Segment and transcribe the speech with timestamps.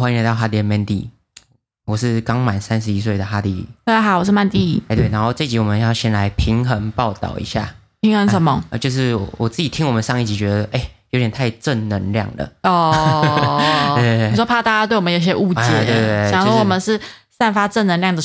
[0.00, 1.08] 欢迎来到哈迪 Mandy，
[1.84, 3.68] 我是刚满三十一岁的哈迪。
[3.84, 4.82] 大家好，我是曼迪。
[4.88, 8.64] 哎，对，然后这集我们要先来平衡报道一下，平衡什么？
[8.70, 12.50] 呃，就是我自己听我们上一集觉得，哎，有点太正能量了。
[12.62, 13.98] 哦，
[14.30, 16.98] 你说怕大家对我们有些误解，对对，想说我们是
[17.38, 18.22] 散发正能量的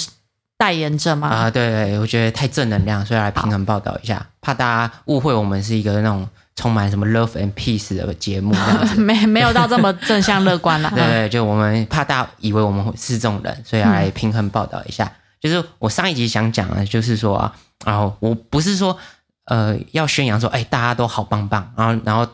[0.57, 1.27] 代言者吗？
[1.27, 6.25] 啊，对，我觉得太正能量，所以来平衡报道一下，怕大家误会我们是一个那种。
[6.55, 8.55] 充满什么 love and peace 的节目，
[8.97, 10.91] 没没有到这么正向乐观了。
[10.95, 15.11] 对，就我们怕大家以为我们是这种人，所以要来平衡报道一下。
[15.41, 17.55] 就是我上一集想讲的，就是说啊，
[17.85, 18.97] 然后我不是说
[19.45, 22.25] 呃要宣扬说，哎，大家都好棒棒，然后然后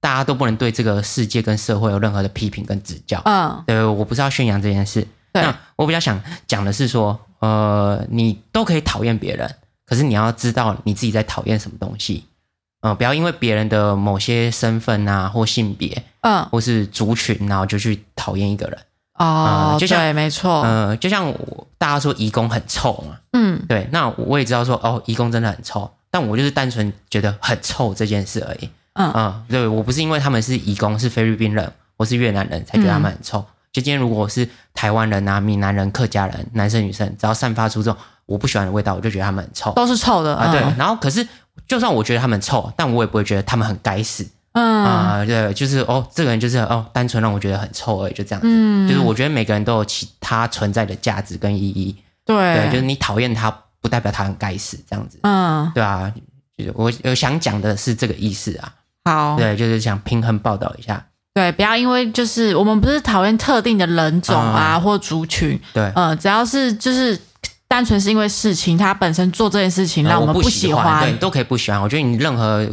[0.00, 3.20] 大家都不能对这个世界跟社会有任何的批评跟指教。
[3.24, 5.06] 嗯，对我不是要宣扬这件事。
[5.32, 9.52] 那我比较想讲的是说，呃，你都可以讨厌别人，
[9.84, 12.24] 可是你要知道你自己在讨厌什么东西。
[12.84, 18.78] 嗯，不要因为别人的某些身份啊，或性别，嗯，或是族群，然后就去讨厌一个人。
[19.14, 28.68] 哦，就像没错，嗯，就像我大家说义工很臭嘛，嗯，对，那我也知道说哦，义工真的很臭，但我就是单纯觉得很臭这件事而已。
[28.92, 33.42] 嗯嗯，对我不是因为他们是义工，是菲律宾人，我是越南人才觉得他们很臭。
[33.74, 40.50] 就今天如果是台湾人啊、闽南人、客家人，男生女生，只要散发出这种我不喜欢的味道，我就觉得他们很臭，都是臭的啊。
[40.50, 41.28] 对，然后可是。
[41.68, 44.26] 就算我觉得他们臭，但我也不会觉得他们很该死。
[44.52, 48.48] 嗯啊，对，就是哦，这个人就是哦，单纯让我觉得很臭而已，就这样子。
[48.50, 51.96] 嗯，就是我觉得每个人都有其他存在的价值跟意义。
[52.26, 55.20] 对，就是你讨厌他，不代表他很该死，这样子。
[55.22, 56.12] 嗯，对啊，
[56.58, 58.74] 就是我我想讲的是这个意思啊。
[59.04, 61.06] 好，对，就是想平衡报道一下。
[61.34, 65.60] 对，不要因为就是我们不是讨厌特定的人种啊或族群。
[65.72, 67.18] 对，嗯，只要是就是。
[67.66, 71.82] 单纯是因为事情，他本身做这件事情让我们不喜欢，对，都可以不喜欢。
[71.82, 72.64] 我觉得你任何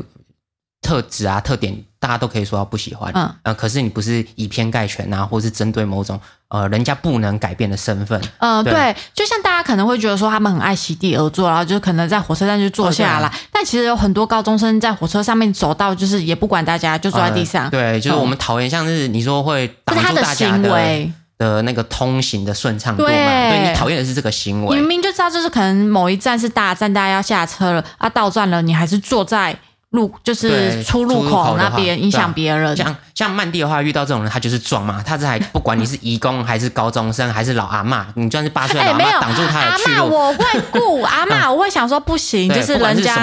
[0.82, 3.12] 特质啊、特点，大家都可以说要不喜欢。
[3.14, 6.20] 嗯，呃，可是你不是以偏概全啊，或是针对某种
[6.50, 8.20] 呃人家不能改变的身份。
[8.40, 17.70] 嗯，对，就像大家可能会觉得说他们很爱席地而坐，然后就可能在火车站就坐下来，但其实有很多高中生在火车上面走到，就是也不管大家，就坐在地上。
[17.70, 21.12] 对，就是我们讨厌，像是你说会挡住大家的。
[21.38, 24.76] 的那个通行的顺畅度嘛，对你讨厌的是这个行为。
[24.76, 29.58] 你明明就知道，就是可能某一站是大站，大家要下车了啊，到站了，你还是坐在
[29.92, 32.76] 路，就是出入口那边，影响别人。
[32.76, 43.16] 像像曼蒂的话，遇到这种人，他就是撞嘛，他这还不管你是义工还是高中生还是老阿妈，你就算是八岁老阿妈挡住他的去路，我会顾 阿妈，我会想说不行，就是人家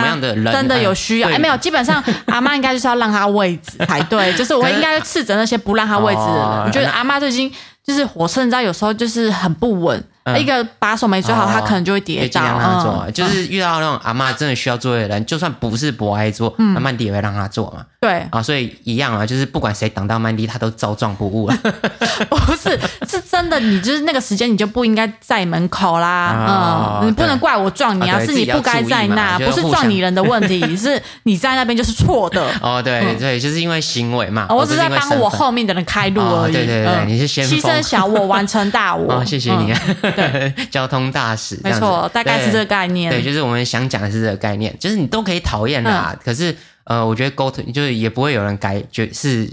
[0.52, 1.28] 真的有需要。
[1.30, 6.64] 哎，没有，基本上 阿妈应该就是要让他位置才对， 就是我应该斥责那些不让他位置的人。
[6.66, 7.50] 我觉得阿妈就已经。
[7.86, 10.04] 就是火车，你知道有时候就是很不稳。
[10.36, 12.42] 一个把手没做好，他可能就会跌倒。
[12.42, 17.84] 嗯，就是遇到那种阿妈真的需要坐的人，就算不是博爱坐，那曼迪也会让他坐嘛。
[18.00, 21.58] 对啊，所以一样啊，就是不管谁挡到曼迪，他都照撞不误啊。
[22.28, 22.78] 不是，
[23.08, 27.00] 是真的，你就是那个时间你就不应该在门口啦。
[27.00, 32.44] 嗯，你不能怪我撞你啊，是你不该在那，不是撞你人的问题， 是你在那边就是错的。
[32.60, 34.46] 哦，对对，就是因为行为嘛。
[34.50, 36.52] 我只是在帮我后面的人开路而已。
[36.52, 39.14] 对对对，你是先牺牲小我完成大我。
[39.20, 39.72] 哦，谢谢你。
[40.70, 43.10] 交通大使，没错，大概是这个概念。
[43.10, 46.54] 对，就是我们想讲的是这个概念，就是你都可以讨厌啦，可是
[46.84, 49.48] 呃，我觉得沟通就是也不会有人改就是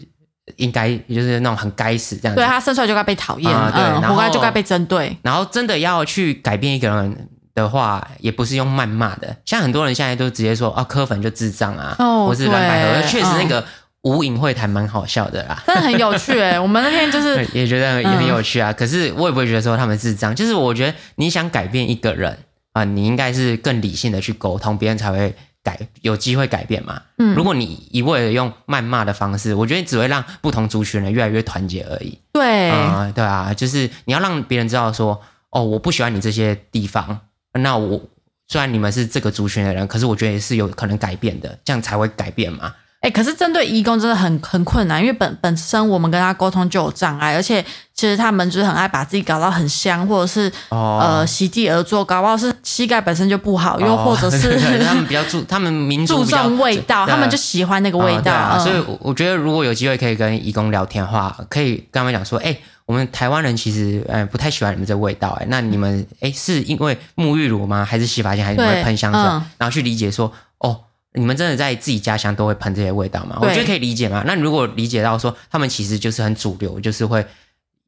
[0.58, 2.42] 应该就是那种很该死这样子。
[2.42, 5.18] 对他生出来就该被讨厌，对，活该就该被针对。
[5.22, 13.66] 然后真的要去改变一个人的话，也不是用谩骂的，像很多人现在都直接说啊，柯粉就智障啊，或是蓝百合，确实那个。
[14.06, 16.60] 无影会谈蛮好笑的啦，真的很有趣哎！
[16.62, 18.72] 我们那天就是也觉得也很有趣啊。
[18.72, 22.38] 可是我也不会觉得说他们是这样，就是我觉得你想改变一个人
[22.74, 25.34] 啊，你应该是更理性的去沟通，别人才会
[25.66, 27.02] 改，有机会改变嘛。
[27.18, 32.18] 嗯，如果你一味的用谩骂的方式，我觉得只会让不同族群人越来越团结而已。
[32.32, 37.20] 对啊，对啊，就是你要让别人知道说，哦，我不喜欢你这些地方，
[37.54, 38.00] 那我
[38.48, 42.74] 虽然你们是这个族群的人，可是我觉得是有可能改变的，这样才会改变嘛。
[43.06, 47.64] 哎，可是针对义工真的很很困难，因为本本身我们跟他沟通就有障碍，而且
[47.94, 58.58] 其实他们就是很爱把自己搞到很香，或者是呃席地而坐，搞不好是膝盖本身就不好，又或者是他们比较注 他们民注重味道，他们就喜欢那个味道。
[58.58, 67.86] 所以我觉得如果有机会可以跟义工聊天的话，可以跟他们讲说，哎，我们台湾人其实呃不太喜欢你们这味道，哎，那你们哎是因为沐浴乳吗？
[67.86, 68.44] 还是洗发精？
[68.44, 69.22] 还是会喷香水？
[69.60, 70.80] 然后去理解说，哦。
[71.16, 73.38] 你们真的在自己家乡都会喷这些味道吗？
[73.42, 74.24] 我觉得可以理解嘛。
[74.26, 77.26] 那如果理解到说他们其实就是很主流，就是会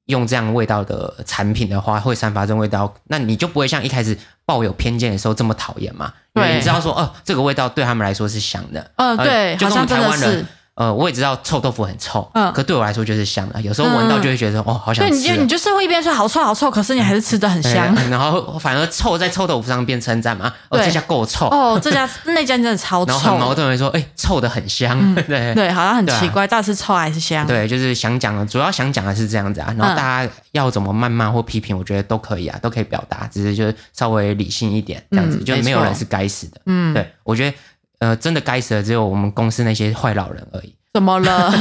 [0.06, 6.14] 用这样味道的产品的话，会散发这种味道，那你就不会像一开始抱有偏见的时候这么讨厌嘛？
[6.34, 8.92] 因为，你知道说哦，这个味道对他们来说是香的。
[8.96, 10.46] 嗯，对，就跟台湾人
[10.78, 13.60] 呃，我也知道臭豆腐很臭，嗯，可对我来说就是香的。
[13.64, 15.10] 有时候闻到就会觉得哦，好想吃。
[15.10, 17.92] 对，你就你就是会一边说好臭好臭，可是你还是吃的很香。
[18.12, 23.12] 然后反而臭在臭豆腐上变称赞嘛，哦，这家够臭哦，这家 那家真的超臭。
[23.12, 24.96] 然后很矛盾的说，哎，臭的很香，
[25.28, 27.48] 对对，好像很奇怪，到底是臭还是香？
[27.48, 29.74] 对，就是想讲的，主要想讲的是这样子啊。
[29.76, 36.62] 然后大家要怎么谩骂或批评，我觉得都可以啊，都可以表达，只是就是稍微理性一点，这样子就没有人是该死的。
[36.68, 37.58] 嗯，对我觉得。
[38.00, 40.74] 呃，真的该死的只有我们公司那些坏老人而已。
[40.94, 41.52] 怎么了？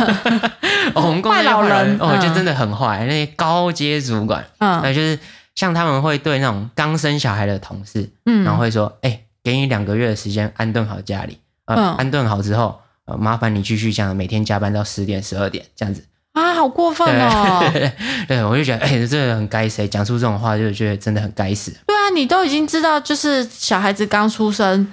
[0.95, 3.05] 我们公司坏老人，哦，就真的很坏。
[3.07, 5.19] 那些高阶主管，嗯，那就是
[5.55, 16.03] 像他们会对那种刚生小孩的同事，嗯，然后会说，哎，给你两个月的时间安顿好家里，嗯，安顿好之后，呃，麻烦你继续这样每天加班到十点、十二点这样子。
[16.33, 17.61] 啊，好过分哦！
[18.29, 21.71] 对，我就觉得，哎，这个很该死，讲出这种话就觉得真的很该死。
[21.87, 24.87] 对啊，你都已经知道，就是小孩子刚出生。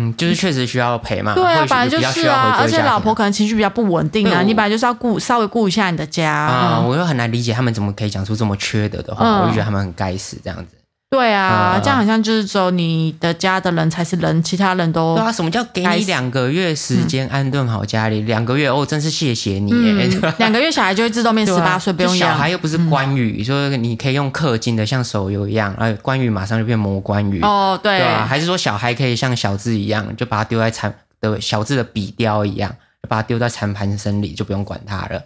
[0.00, 1.34] 嗯，就是确实需要陪嘛。
[1.34, 6.80] 对啊，本来就是啊，而且老婆可能情绪比较不稳定啊，你本来就是要顾稍微顾一下你的家啊。
[6.80, 10.76] 我又很难理解他们怎么可以讲出这么缺德的话，我就觉得他们很该死这样子。
[11.10, 15.32] 对啊，这样好像就是只有你的家的人才是人，其他人都对啊。
[15.32, 18.20] 什么叫给你两个月时间安顿好家里？
[18.20, 19.72] 两个月哦，真是谢谢你。
[20.38, 28.24] 两个月小孩就会自动变十八岁，不用小孩又不是关羽，说你可以用氪金的，像手游一样，哎关羽马上就变魔关羽哦，对，对吧？
[28.24, 32.70] 还是说小孩可以像小智一样，就把它丢在残的小智的笔雕一样，
[33.02, 35.20] 就把它丢在残盘身里，就不用管它了。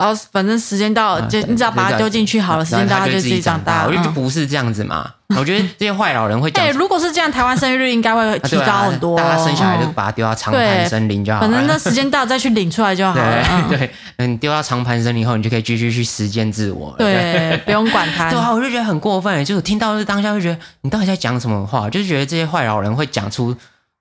[0.00, 3.84] 然后反正时间到了，就你只要把它丢进去好了，时间到它就自己长大。
[3.86, 5.06] 我觉得不是这样子嘛。
[5.36, 6.64] 我觉得这些坏老人会讲。
[6.64, 9.16] 对，如果是这样，台湾生育率应该会提高很多。
[9.16, 11.46] 大家生小孩就把它丢到长盘森林就好了。
[11.46, 13.44] 反正那时间到再去领出来就好了。
[13.68, 16.94] 对，嗯，丢到长盘森林后，你就可以继续去实践自我。
[16.96, 18.30] 对，不用管它。
[18.32, 19.44] 对啊，我就觉得很过分。
[19.44, 21.90] 就是听到当下就觉得，你到底在讲什么话？
[21.90, 23.54] 就是觉得这些坏老人会讲出。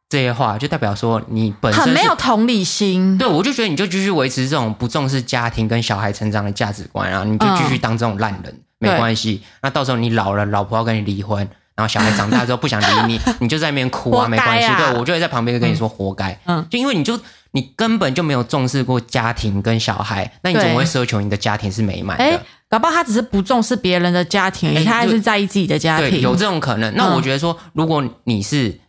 [0.09, 3.15] 这些话就代表说你本身很没有同理心。
[3.19, 9.43] 对，我就觉得你就继续维持这种不重视家庭跟小孩成长的价值观啊，你就继续当这种烂人，没关系。
[9.61, 14.67] 那到时候你老了，老婆要跟你离婚，然后小孩长大之后不想理你，你就在那边哭啊，没关系。
[14.77, 16.35] 对我就会在旁边跟你说活该。
[16.45, 17.19] 嗯，就因为你就
[17.51, 22.41] 你根本就没有重视过家庭跟小孩，那你怎么会奢求你的家庭是美满的？
[22.67, 26.19] 搞不好他只是不重视别人的家庭，他还是在意自己的家庭。
[26.19, 26.91] 有这种可能。
[26.95, 28.79] 那我觉得说，如果你是。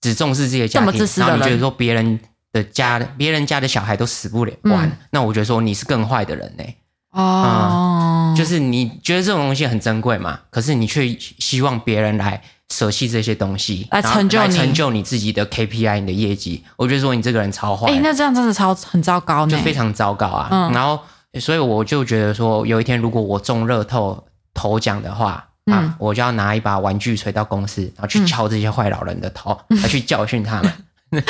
[0.00, 2.20] 只重视自己的家庭，然后你觉得说别人
[2.52, 6.64] 的家、别人家的小孩都死不了完，那我觉得说你是更坏的人呢。
[7.10, 11.08] 哦，就是你觉得这种东西很珍贵嘛，可是你却
[11.38, 16.62] 希望别人来舍弃这些东西来成就你成就你自己的 KPI、你的业绩。
[16.76, 20.70] 我觉得说你这个人超坏，哎，那这样真的超很糟糕，就非常糟糕啊。
[20.72, 21.00] 然后，
[21.40, 24.24] 所以我就觉得说，有一天如果我中乐透
[24.54, 25.47] 头奖的话。
[25.70, 25.94] 啊！
[25.98, 30.72] 我就要拿一把玩具锤到公司，然后去敲这些坏老人的头，来去教训他们。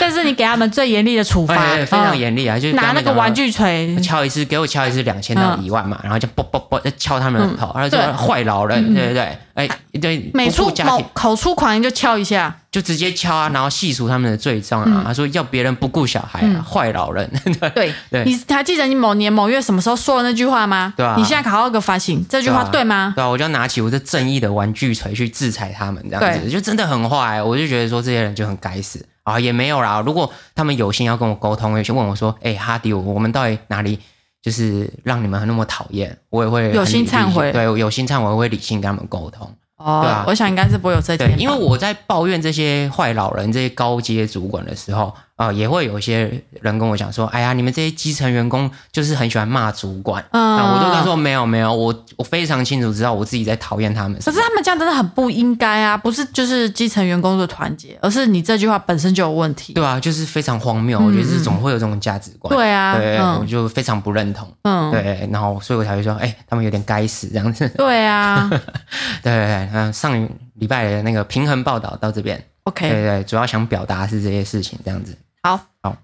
[0.00, 1.54] 但是你给他们最严厉的处罚，
[1.84, 2.58] 非常严厉啊！
[2.58, 9.38] 就拿那个玩具锤敲一次，给我敲一次两千到一万嘛，然后就啵啵啵敲他们的头，然后说坏老人，对不对？
[9.52, 9.68] 哎，
[10.00, 12.56] 对，每出某口出狂言就敲一下。
[12.70, 15.02] 就直接敲啊，然后细数他们的罪状啊。
[15.06, 17.30] 他说要别人不顾小孩，坏老人。
[17.74, 20.92] 对 对，你还记得你某年某月什么时候说的那句话吗？
[20.96, 21.14] 对啊。
[21.16, 23.12] 你现在考好个反省，这句话对吗？
[23.16, 27.42] 对啊，我就拿起我这正义的玩具锤去制裁他们，这样子就真的很坏。
[27.42, 30.02] 我就觉得说这些人就很该死啊，也没有啦。
[30.04, 33.98] 如果他们有心要跟我沟通，有心问我说：“哎，哈迪，我们到底哪里
[34.42, 39.52] 就是让你们那么讨厌？”我也会有心忏悔，对，有心忏悔，我会理性跟他们沟通。
[39.76, 45.14] 哦，对啊，我想应该是不会有这点，因为我在抱怨这些坏老人、这些高阶主管的时候。
[45.36, 54.18] 啊，也会有一些人跟我讲说，哎呀，你们这些基层员工就是很喜欢骂主管，啊，我都跟他说没有没有，我我非常清楚知道我自己在讨厌他们。
[54.24, 59.74] 可是他们这样真的很不应该啊，不是就是基层员工的团结，而是你这句话本身就有问题。
[59.74, 62.54] 对啊，就是非常荒谬，我觉得是总会有这种价值观。
[62.56, 64.50] 对啊，对，我就非常不认同。
[64.62, 67.68] 嗯，对，然后所以我才会说，哎，他们有点该死这样子。
[67.76, 68.48] 对啊，
[69.22, 75.14] 对对对，嗯，上礼拜的那个平衡报道到这边，OK，对对，主要想表达是这些事情这样子。
[75.46, 75.96] 好，好。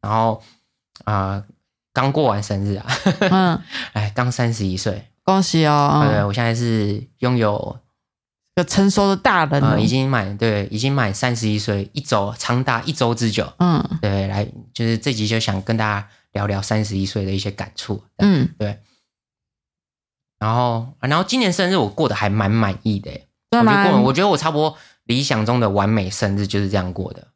[0.00, 0.42] 然后
[1.04, 1.44] 啊，
[1.92, 2.86] 刚过完生日啊，
[3.30, 6.08] 嗯， 哎，刚三十一岁，恭喜哦！
[6.08, 7.78] 对，我现在是拥有
[8.54, 18.78] 个成熟的大人了，已经满对，已经满三十一岁，一周长达一周之久，嗯，对，来就是这集就想跟大家聊聊三十一岁的一些感触，嗯，对。
[20.38, 23.10] 然后，然后今年生日我过得还蛮满意的，
[23.50, 27.28] 我觉得我觉得我差不多理想中的完美生日就是这样过的。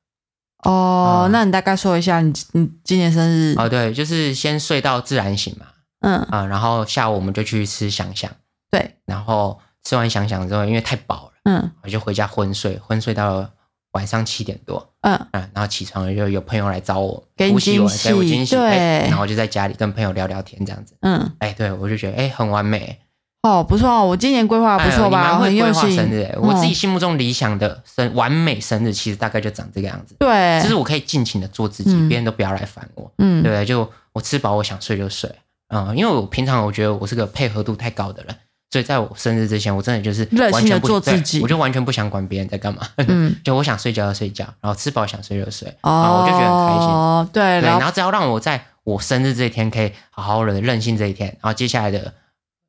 [0.65, 3.55] 哦，那你大概说一下，你你今年生日。
[3.59, 5.67] 哦，对，就是先睡到自然醒嘛，
[6.01, 6.17] 嗯。
[6.31, 8.31] 啊，然后下午我们就去吃想想，
[8.71, 13.49] 对，然后吃完想想之后，因为太饱了，嗯，我就回家昏睡，昏睡到
[13.93, 15.15] 晚上七点多，嗯。
[15.33, 22.99] 嗯，然后起床就有朋友来找我，给我惊喜，给我惊喜，对，然后就在家里跟朋友聊聊天这样子，嗯，哎，对我就觉得哎很完美，
[23.45, 25.39] 哦，不错哦，我今年规划不错吧？
[25.39, 35.31] 很规划生日，我自己心目中理想的生完美生日，其实大概就长这个样子，对，就是我可以尽情的做自己，别人都不要来烦我，嗯，对不对，就我吃饱我想睡就睡，
[35.69, 38.35] 嗯，因为我平常我觉得我是个配合度太高的人。
[38.71, 42.81] 所以在我生日之前，我真的就是完全不做自己，我就完全不想管别人在干嘛。
[42.97, 46.89] 嗯， 就我想睡觉就睡觉，然后吃饱想睡就睡，哦，我就觉得很开心。
[46.89, 52.13] 哦，对，对，然后只要让我在我生日这一天可以好好的任性这一天，然后接下来的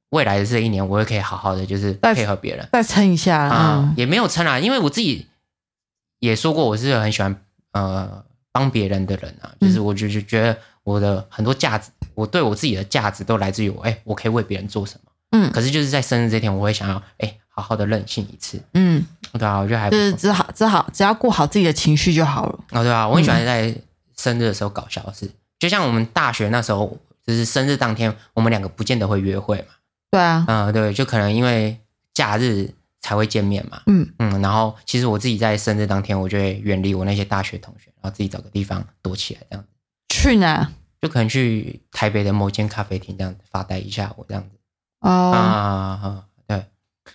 [0.09, 5.27] 未来的这一年，我也可以好好的就是配合别人，再撑一下啊，也没有撑啊，因为我自己
[6.19, 7.35] 也说过，我是很喜欢
[7.71, 15.12] 呃帮别人的人啊，就是我就就觉得我的很多价值，我对我自己的价值都来自于我，哎，我可以为别人做什么。
[15.31, 18.62] 嗯，可是就是在生日这天，我会想要哎，好好的任性一次。
[18.74, 22.59] 嗯，对啊，我觉得还就是只好只好只要顾好自己的情绪就好了。
[22.71, 23.75] 哦，对啊，我很喜欢在
[24.15, 29.65] 生日的时候搞笑事，就像我们大学那时候，就是生日当天，我们两个不见得会约会嘛。
[30.15, 31.77] 对啊，嗯，对，就可能因为
[32.13, 33.81] 假日才会见面嘛。
[33.88, 39.69] 嗯嗯，然后其实我自己在生日当天，我就会远离我那些大学同学，然后自己找个地方躲起来，这样子。
[40.07, 40.72] 去哪？
[41.01, 44.57] 就可能去台北的某间咖啡厅这样子发呆一下，我这样子。
[45.01, 46.65] 啊，对，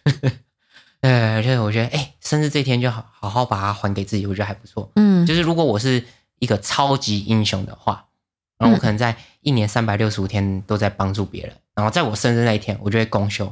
[1.00, 4.92] 对，就是我觉得，哎，生日这天就好好好把它还给自己，我觉得还不错。
[4.96, 6.04] 嗯，就是如果我是
[6.38, 8.04] 一个超级英雄的话，
[8.58, 13.46] 然后我可能在一年三百六十五天都在帮助别人，然后在我生日那一天，我就会公休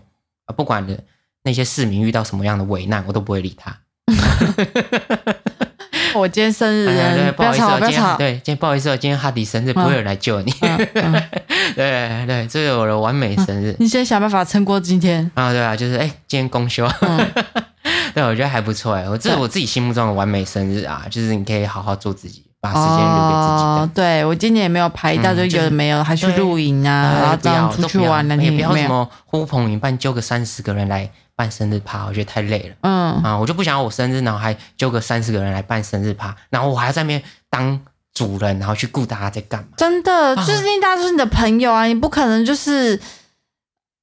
[0.44, 1.02] 啊，不管的
[1.44, 3.74] 那些市民遇到什么样的危难，我都不会理他。
[6.14, 8.16] 我今天生日，对不要吵，不要吵。
[8.16, 10.52] 对，今天不好意思，今天哈迪生日，不会有人来救你。
[11.74, 13.74] 对对，这是我的完美生日。
[13.78, 15.52] 你先想办法撑过今天啊！
[15.52, 16.86] 对啊，就是哎，今天公休。
[18.14, 23.90] 对，我觉得还不错哎，我这是我自己心目中的完美生日啊，就是你可以好好做自己，把时间留给自己的。
[23.94, 31.10] 对我今年也没有排一大堆有的没有，还去露营啊，然后这样出去玩那天也不要什么呼朋引伴揪个三十个人来。
[31.38, 32.74] 办生日趴，我觉得太累了。
[32.80, 37.78] 嗯啊，我就不想要我生日，然后还揪个三十个人来办生日趴，然后我还要在那边当
[38.12, 39.68] 主人，然后去顾大家在干嘛？
[39.76, 43.00] 真的，就是因为大家都是你的朋友啊，你不可能就是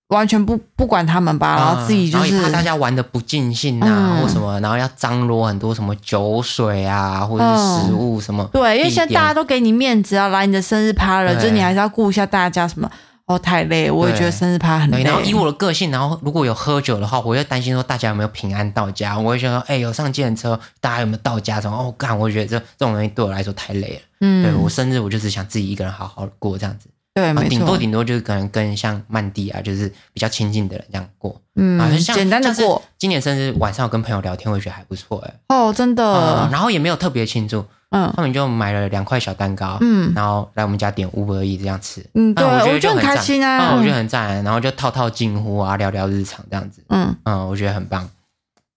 [0.10, 8.48] 完全不不管他们吧，然后自己就是怕大家玩的不尽兴啊，或什么，然后要张罗很多什么酒水啊，或者是食物什么。
[8.54, 12.90] 对，因为现在大家都给你面子啊来你的生日趴了，就是你还是要顾一下大家什么。
[13.28, 15.02] 哦，太累，我也觉得生日趴很累。
[15.02, 19.18] 然后以我的个性，然后如果有喝酒的话，我会担心说大家有没有平安到家。
[19.18, 21.60] 我会想说，哎，有上计程车，大家有没有到家？
[21.60, 21.76] 什么？
[21.76, 24.02] 哦，干，我觉得这这种东西对我来说太累了。
[24.22, 26.88] 嗯，对我生日，我就只想自己一个人好好过这样子。
[27.16, 31.42] 对，顶多顶多就是可能跟像曼蒂啊，就是比较亲近的人这样过。
[31.56, 32.82] 嗯，很简单的过。
[33.00, 35.34] 今年生日晚上我跟朋友聊天，我觉得还不错哎。
[35.48, 36.50] 哦，真的。
[36.52, 37.66] 然后也没有特别庆祝。
[37.92, 48.10] 嗯，他们就买了两块小蛋糕，嗯，然后来我们家点五百亿这样吃，嗯，对，我觉得很开心啊，我觉得很赞，然后就套套近乎啊，聊聊日常这样子，嗯嗯，我觉得很棒，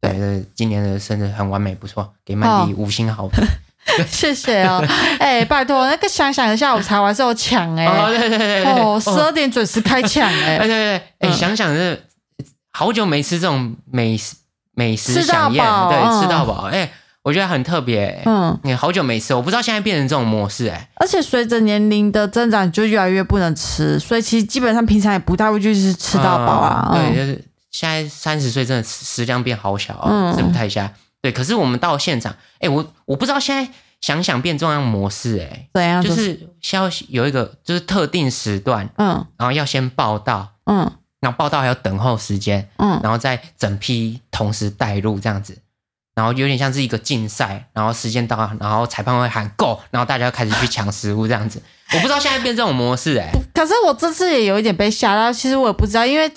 [0.00, 3.42] 对，今年的生日很完美，不错，给曼迪五星好评，
[4.10, 4.84] 谢谢哦，
[5.18, 12.02] 哎，拜托，那个想想一下午茶完是有抢哎，哦对对对，哦，十二点准时开抢哎， 对对对，哎，想想是
[12.70, 14.34] 好久没吃这种美食
[14.74, 16.90] 美食飨宴，对，吃到饱，哎。
[17.24, 26.90] 我觉得很特别，嗯，你好久没吃，我不知道现在变成这种模式，哎，而且随着年龄的增长，就越来越不能吃，所以其实基本上平常也不太会就是吃到饱啊。
[26.94, 30.90] 对，就是现在三十岁真的食量变好小，嗯，吃不太下。
[31.28, 33.70] 对，可是我们到现场，哎，我我不知道现在
[34.00, 36.02] 想想变这样模式，哎，对啊？
[36.02, 45.58] 就是消息有一个就是特定时段，嗯，然后要先报道，嗯，然后报道还要等候时间，嗯，然后再整批同时带入这样子。
[46.14, 51.62] 然后有点像是一个竞赛，然后时间到，然后裁判会喊够，然后大家开始去抢食物这样子。
[51.92, 53.30] 我不知道现在变这种模式哎。
[53.54, 56.28] 可是我这次也有一点被吓到，其实我也不知道，因为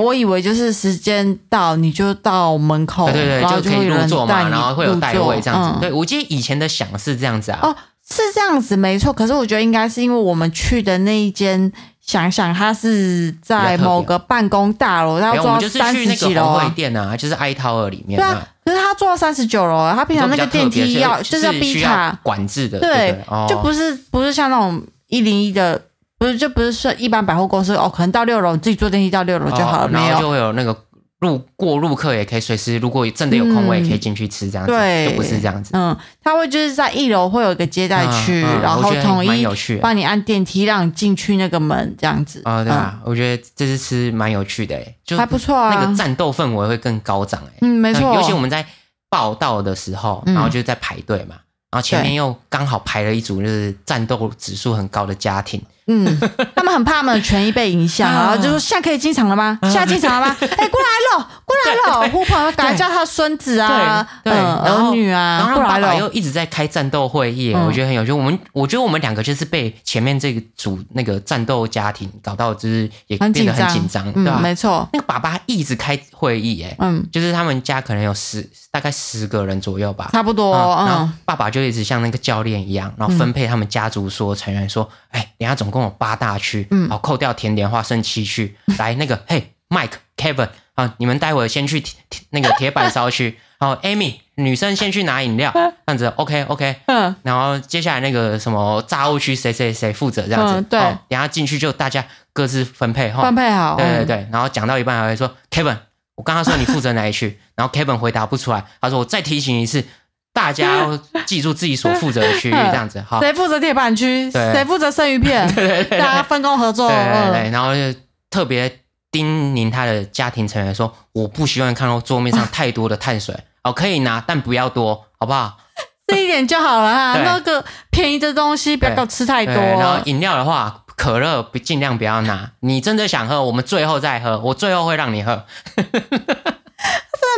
[0.00, 5.80] 我以为就是时间到你就到门口，对对，就可以入座嘛，然后会有代位这样子。
[5.80, 7.60] 对我记得以前的想是这样子啊。
[7.62, 7.76] 哦，
[8.08, 9.12] 是这样子没错。
[9.12, 11.72] 可是我觉得应该是因为我们去的那一间。
[12.02, 16.72] 想想，他是在某个办公大楼，他做到三十几楼啊。
[16.74, 18.18] 店啊，就是埃陶尔里面。
[18.18, 23.16] 对啊，可是他坐到三十九楼，他平常那个电梯要就是要逼卡管制的，对，
[23.48, 25.80] 就不是不是像那种一零一的，
[26.20, 30.84] 不是就不是说一般百货公司哦，可能到六楼自己坐电梯到六楼就好了，没有就会有那个。
[31.20, 34.72] 路过路客也可以随时，如果真的有空位，可以进去吃这样子，
[35.06, 35.70] 就不是这样子。
[35.74, 39.46] 嗯，他会就是在一楼会有一个接待区，然后统一
[39.82, 42.40] 帮你按电梯让你进去那个门这样子。
[42.46, 45.74] 啊，对啊，我觉得这次吃蛮有趣的，就还不错啊。
[45.74, 47.58] 那个战斗氛围会更高涨哎。
[47.60, 48.14] 嗯，没错。
[48.14, 48.64] 尤其我们在
[49.10, 51.36] 报道的时候，然后就在排队嘛，
[51.70, 55.60] 然后前面又刚好排了一组就是战斗指数很高的家庭。
[55.86, 56.18] 嗯，
[56.54, 59.58] 他们很怕他们的权益被影响，然后就说现在可以进场了吗？
[59.62, 60.36] 现在进场了吗？
[60.40, 62.10] 哎，过来了，过来了！
[62.10, 68.12] 呼朋友赶快叫他孙子啊，对，儿女啊，然后爸爸又一直在开战斗会议，我觉得很有趣。
[68.12, 74.38] 我们我觉得我们两个就是被前面这个组那个战斗家庭搞到，就是也变得很紧张，对吧？
[74.40, 80.54] 没错，那个爸爸一直开会议，哎，嗯，就是他们家可能有十大概十个人左右吧，差不多。
[80.54, 91.82] 然后爸爸就一直像那个教练一样，然后分配他们家族所有成员说，哎，等下总共有八大区，嗯，好，扣掉甜点花剩七区， 来那个，嘿，Mike、Kevin 啊，你们待会先去
[92.30, 105.76] 那个铁板烧区， 好，Amy 女生先去拿饮料，这样子，OK OK，嗯，然后接下来那个什么炸物区谁谁谁负责这样子，对，等下进去就大家各自分配哈，分配好，对对对，然后讲到一半还会说 Kevin，
[106.14, 109.84] 我刚刚说你负责哪一区， 然后 Kevin 回答不出来，他说我再提醒一次。
[110.32, 110.96] 大家要
[111.26, 113.20] 记住自己所负责的区域， 这样子好。
[113.20, 114.30] 谁负责铁板区？
[114.30, 115.46] 谁负责生鱼片？
[115.90, 116.88] 大家分工合作。
[116.88, 117.98] 对对对，然后就
[118.30, 123.34] 特别叮咛他的家庭成员说：“我不希望看到桌面上太多的碳水
[123.64, 125.58] 哦，可以拿，但不要多，好不好？
[126.06, 127.18] 这一点就好了哈。
[127.24, 129.54] 那个便宜的东西不要吃太多。
[129.54, 132.52] 然后饮料的话，可乐不尽量不要拿。
[132.60, 135.44] 你真的想喝，我们最后再喝，我最后会让你喝。”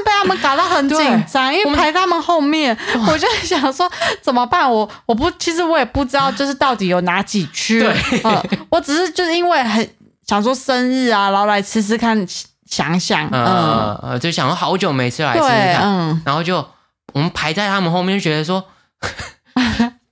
[0.05, 2.77] 被他们搞到很紧张，因为排他们后面，
[3.09, 4.71] 我就想说怎么办？
[4.71, 7.87] 我我不，其实我也不知道，就是到底有哪几区。
[8.25, 9.89] 嗯，我只是就是因为很
[10.27, 12.27] 想说生日啊，然后来吃吃看，
[12.67, 16.57] 想想，嗯，就想说好久没吃来吃吃看，然后就
[17.12, 18.65] 我们排在他们后面，就觉得说。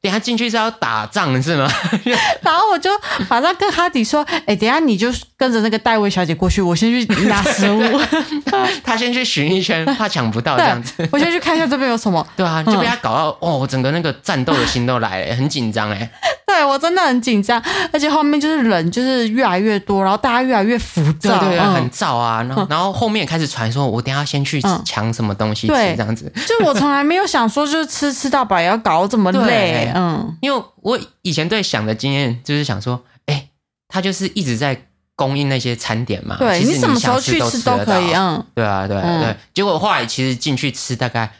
[0.03, 1.71] 等下进去是要打仗是吗？
[2.41, 2.91] 然后我就
[3.29, 7.83] 马上跟哈迪说：“哎，等下你就跟着那个戴维小姐过去，我先去拿食物。
[8.83, 11.07] 他先去巡一圈，怕抢不到这样子。
[11.13, 12.27] 我先去看一下这边有什么。
[12.35, 16.11] 对啊，就被他搞到哦，整个那个战斗的心都来了，很紧张哎。
[16.61, 22.43] 对我真的很紧张，而且后面就是人就是越来越多，然后大家越来越浮躁，对对，很燥啊。
[22.43, 26.31] 然后然后后面开始传说，我等下先去抢什么东西吃这样子。
[26.47, 29.91] 就我从来没有想说，就是吃吃到饱也要搞这么累。
[29.95, 33.49] 嗯，因为我以前对想的经验就是想说，哎，
[33.89, 34.79] 他就是一直在
[35.17, 39.37] 供应那些餐点嘛，对你什么时候去吃都可以，嗯，对啊，对对。
[39.55, 41.31] 结果后来其实进去吃，大概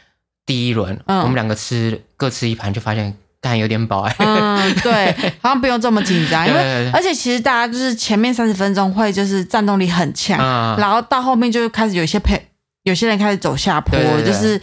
[0.47, 4.15] 第一轮我们两个吃各吃一盘，就发现干有点饱哎。
[4.19, 10.37] 嗯，对，好像不用这么紧张， 因为而且其实大家就是前面三十分钟会就是战斗力很强，
[10.77, 12.49] 然后到后面就开始有些配，
[12.83, 14.61] 有些人开始走下坡，就是。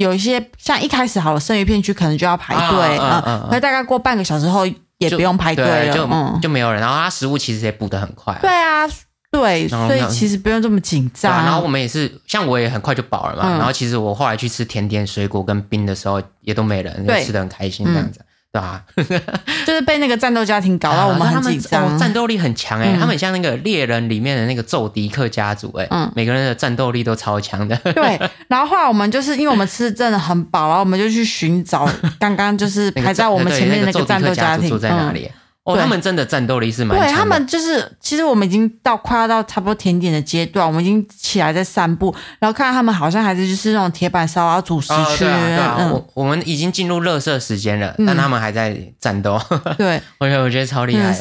[0.00, 4.66] 有一些像一开始好了，剩余片区可能就要排队，嗯，那大概过半个小时后
[4.96, 6.08] 也不用排队了，就
[6.40, 6.80] 就没有人。
[6.80, 8.88] 然后它食物其实也补的很快，对啊，
[9.30, 11.44] 对，所以其实不用这么紧张。
[11.44, 13.50] 然后我们也是，像我也很快就饱了嘛。
[13.58, 18.20] 然后其实我后来去吃甜点、水果跟冰的时候，也都没人，就吃的很开心这样子。
[18.52, 18.82] 对吧？
[19.64, 27.76] 就是被那个战斗家庭搞到我们很紧张， 战斗力很强哎，他们像那个猎人里面的那个宙迪克家族哎，嗯，每个人的战斗力都超强的。
[27.76, 31.88] 对， 然后后来我们就是因为我们吃真的很饱，然后我们就去寻找
[32.18, 35.30] 刚刚就是排在我们前面那个战斗家庭在哪里。
[35.64, 37.06] 哦，他们真的战斗力是蛮强。
[37.06, 45.24] 对他们就是，其实我们已经到快要到差不多甜点的阶段，我们已经起来在散步，然后看到他们好像还是就是那种铁板烧啊、主食区。
[45.24, 49.38] 对啊，对啊，我我们已经进入热色时间了，但他们还在战斗。
[49.76, 51.12] 对， 我觉得我觉得超厉害，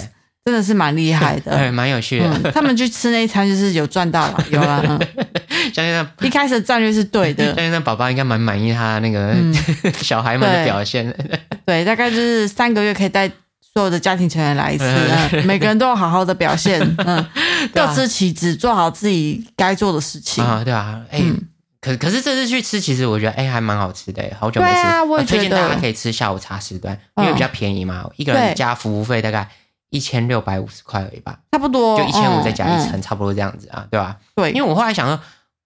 [0.45, 2.51] 真的是蛮厉害的， 对，蛮有趣的。
[2.53, 4.99] 他们去吃那一餐就是有赚到了， 有了。
[5.73, 9.35] 相信他一开始战略是对的，相信那宝宝应该蛮满意他那个
[10.01, 11.13] 小孩们的表现。
[11.65, 13.29] 对，大概就是三个月可以带。
[13.73, 14.85] 所有的家庭成员来一次，
[15.45, 17.25] 每个人都要好好的表现， 嗯，
[17.73, 20.43] 各司其职，做好自己该做的事情。
[20.43, 21.21] 啊，对啊，哎，
[21.79, 29.47] 可可是这次去吃，其实我觉得哎还蛮好吃的，好久没吃，我推荐大家可以吃下午茶时段，因为比较便宜嘛，一个人加服务费大概
[29.89, 34.17] 一千六百五十块而已吧，差不多，就一千五再加一层，差不多这样子啊，对吧？
[34.35, 35.19] 对，因为我后来想说。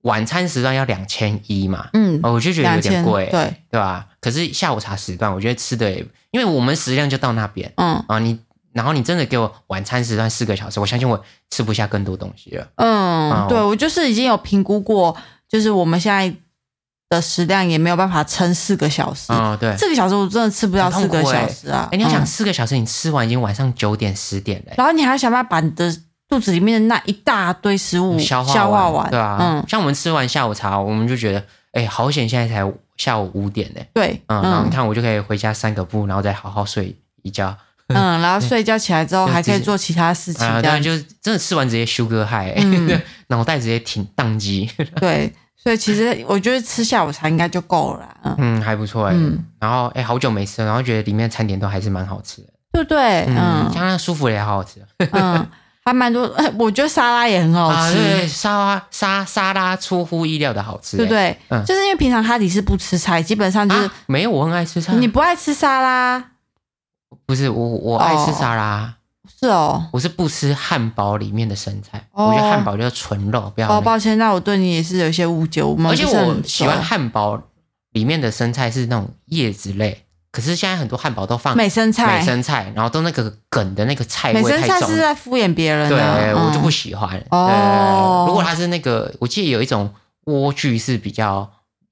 [0.03, 4.05] 晚餐时段要两千一嘛，嗯，我就觉得有点贵，对对吧？
[4.19, 8.37] 可是下午茶时段，我觉得吃的也，因为我们食量就到那边，嗯啊，你
[8.73, 12.67] 然后你真的给我晚餐时段四个小时，我相信我吃不下更多东西了。
[12.75, 15.15] 嗯，对我就是已经有评估过，
[15.47, 16.35] 就是我们现在
[17.09, 19.31] 的食量也没有办法撑四个小时。
[19.31, 21.87] 啊，对，四个小时我真的吃不到四个小时啊！
[21.91, 25.95] 哎，你要想四个小时，你吃完已经晚上九点十点了，然后你还要想办法把你的。
[26.33, 31.43] 肚子里面的那一大堆食物消化完，对啊，嗯，像我们吃完下午茶，我们就觉得，
[31.73, 33.81] 哎，好险，现在才下午五点呢。
[33.93, 37.55] 对，嗯，然后你看，我就可以回家散个步，然后再好好睡一觉。
[37.89, 40.41] 嗯，然后睡觉起来之后， 还可以做其他事情。
[40.63, 42.51] 当然，就真的吃完直接休个嗨，
[43.27, 44.67] 脑袋直接停宕机。
[44.99, 48.35] 对，所以其实我觉得吃下午茶应该就够了。
[48.39, 49.13] 嗯，还不错哎。
[49.15, 53.25] 嗯，然后哎，好久没吃，然后觉得里面餐点都还是蛮好吃的，对不对？
[53.27, 54.81] 嗯，像那舒芙蕾好好吃。
[55.11, 55.45] 嗯，
[55.85, 56.23] 还蛮多，
[56.57, 57.95] 我觉得沙拉也很好吃。
[57.95, 61.37] 对，沙拉沙沙拉出乎意料的好吃，对不对？
[61.49, 64.93] 嗯，就是因为平常哈迪是不吃菜，基本上就是没有我很爱吃菜。
[64.93, 66.23] 你不爱吃沙拉？
[67.25, 68.95] 不是我，我爱吃沙拉。
[69.39, 73.51] 是哦，我是不吃汉堡里面的生菜，我觉得汉堡就是纯肉。
[73.53, 73.69] 不要。
[73.69, 75.61] 哦，抱歉，那我对你也是有一些误解。
[75.61, 77.41] 而且我喜欢汉堡
[77.91, 84.49] 里面的生菜是那种叶子类，可是现在很多汉堡都放美生菜，美生菜，然后都那个梗的那个菜味太重。
[84.49, 87.23] 美生菜是在敷衍别人，对我就不喜欢。
[87.29, 89.93] 哦，如果它是那个，我记得有一种
[90.25, 91.47] 莴苣是比较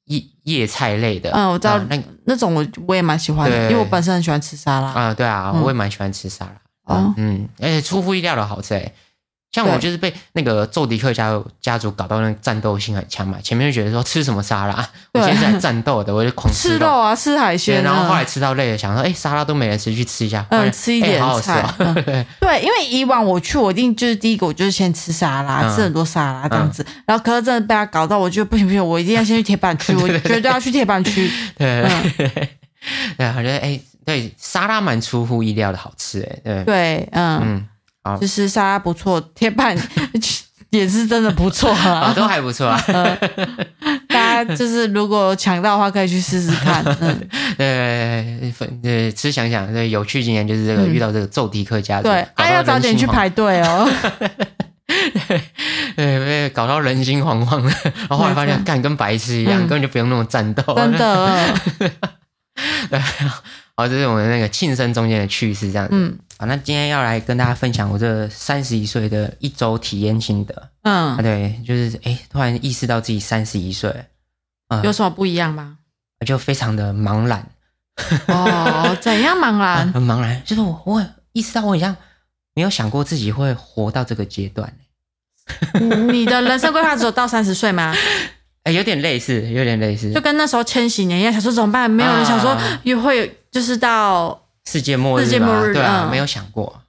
[0.06, 1.30] 叶叶菜类的。
[1.30, 4.88] 嗯，我知道那那种我我也蛮喜欢的，因为我本身很喜欢吃沙拉。
[4.88, 7.14] 啊，对啊，我也蛮喜欢吃沙拉。
[7.18, 8.92] 嗯，而且出乎意料的好吃哎。
[9.52, 21.62] 像我就是被那个奏迪克家家族搞到那战斗性很强嘛，前面就觉得说吃什么沙拉，我现在战斗的，我就狂吃肉啊，吃海鲜，然后后来吃到累了，想说哎沙拉都没人吃，去吃一下，嗯，吃一点菜，
[22.40, 31.84] 对，因为以往我去，我一定就是第一个，我就是先吃沙拉，吃很多沙拉这样子，然后可是真的被他搞到，我觉得不行不行，我一定要先去铁板区， 我绝对要去铁板区，对，
[33.18, 37.68] 对，我觉得哎，对，沙拉蛮出乎意料的好吃哎，对，对，嗯
[38.04, 38.20] 嗯。
[38.20, 39.78] 就是沙拉不错，铁板
[40.72, 42.82] 也是真的不错啊， 都还不错啊。
[44.08, 46.84] 大家就是如果抢到的话，可以去试试看。
[47.02, 53.90] 嗯，对，对，吃想想，对，有趣经验就是这个遇到这个奏迪克家族，对，还要早点去排队哦。
[55.96, 61.54] 对，被搞到人心惶惶的，然后后来发现干跟白痴一样，根本就不用那么战斗，真的。
[62.90, 63.00] 对，
[63.76, 65.96] 好，这是我们那个庆生中间的趣事，这样子。
[65.96, 66.18] 嗯。
[66.42, 70.70] 好，那今天要来跟大家分享我这三十一岁的一周体验心得。
[70.82, 74.06] 嗯，啊，对，就是哎，突然意识到自己三十一岁，
[74.70, 75.78] 嗯，有什么不一样吗？
[76.26, 77.48] 就非常的茫然。
[78.26, 79.90] 哦，怎样茫然？
[79.94, 81.96] 很茫然，就是我，我意识到我好像
[82.56, 84.74] 没有想过自己会活到这个阶段。
[86.12, 87.94] 你的人生规划只有到三十岁吗？
[88.66, 91.88] 哎，有点类似，有点类似，就跟那时候千禧年一样，想说怎么办？
[91.88, 94.42] 没有人想说也会就是到。
[94.70, 96.82] 世界末日嘛，对啊，没有想过，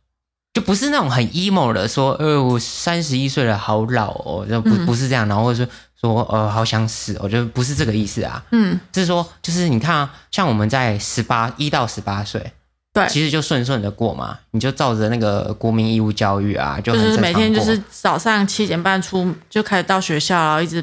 [0.52, 12.52] 就不是那种很 emo 的说，呃，我三十一岁了，好老哦，就不不是这样，然后或者说说，呃，好想死，我觉得不是这个意思啊，嗯，是说，就是你看啊，像我们在十八一到十八岁，
[12.92, 20.82] 对，其实就顺顺的过嘛，你就照着那个国民义务教育啊，就是每天就是早上七点半出就开始到学校，然后一直，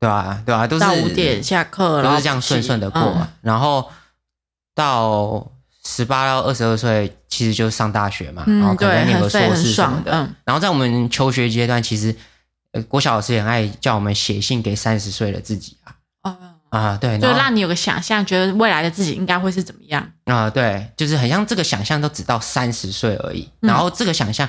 [0.00, 3.88] 对啊，对啊，都是到五点下课，都是这样顺顺的过，然后
[4.74, 5.52] 到。
[5.90, 10.12] 十八到二十二岁，其实就是上大学嘛，然后可能念个硕士什么的。
[10.44, 12.14] 然后在我们求学阶段，其实
[12.72, 15.94] 呃，郭晓老师也很爱叫我们写信给三十岁的自己啊。
[16.68, 20.50] 啊，对，就让你有个想象，觉得未来的自己应该会是怎么样啊？
[20.50, 23.48] 对，就是很像这个想象都只到三十岁而已。
[23.60, 24.46] 然后这个想象，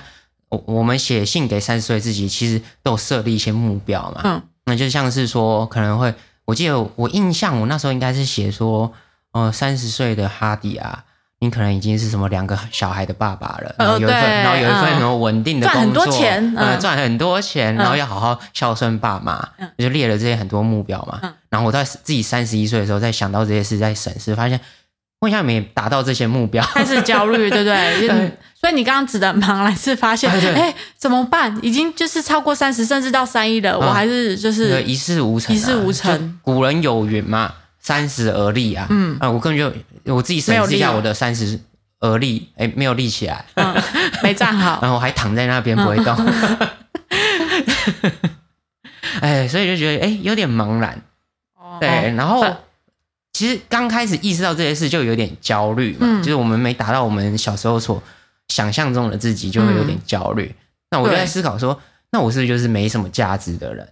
[0.49, 4.19] 我我们写信给三十岁自己，其实都有设立一些目标嘛。
[4.25, 8.91] 嗯，那就像是说，可能会，我记得我印象，我那时候应该是写说，
[9.31, 11.05] 呃，三十岁的哈迪啊。
[11.41, 19.47] 你可能已经是什么两个小孩的爸爸了，然后有一份，然后有一份什么稳定的工作，赚很多钱，赚很多钱，然后要好好孝顺爸妈，
[19.77, 21.33] 就列了这些很多目标嘛。
[21.49, 24.59] 然后我在自己三十一岁的时候，在想到这些事，在审视，发现
[25.21, 28.31] 为什么没达到这些目标，开始焦虑，对不对？
[28.59, 31.57] 所以你刚刚指的忙来是发现，哎，怎么办？
[31.61, 36.37] 已经就是超过三十，甚至到三一了，我还是就是一事无成，一事无成。
[36.41, 37.53] 古人有云嘛。
[37.79, 39.17] 三十而立啊，嗯。
[39.19, 41.59] 啊，我根本就我自己审视一下我的三十
[41.99, 43.43] 而立，哎，没有立起来，
[44.23, 46.15] 没站好， 然后还躺在那边不会动，
[49.21, 51.01] 哎，所以就觉得哎有点茫然，
[51.79, 52.45] 对，然后
[53.33, 58.01] 其实刚开始意识到这些事就有点焦虑嘛，就是我们没达到我们小时候所
[58.47, 60.53] 想象中的自己，就会有点焦虑。
[60.91, 61.79] 那我就在思考说，
[62.11, 63.87] 那我是不是就是没什么价值的人？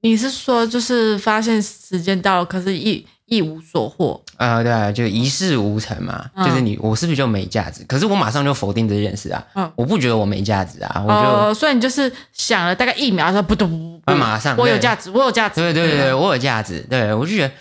[0.00, 3.04] 你是说就是发现时间到了，可是一。
[3.28, 4.20] 一无所获。
[4.36, 7.84] 啊，对啊，就一事无成嘛，就是你我是不是就没价值？
[7.84, 11.12] 可是我马上就否定这件事啊，嗯，我不觉得我没价值啊，我
[11.48, 17.54] 就所以你就是想了大概一秒，说不懂，马上我有价值，我有价值，对对对，我有价值，对我就觉得，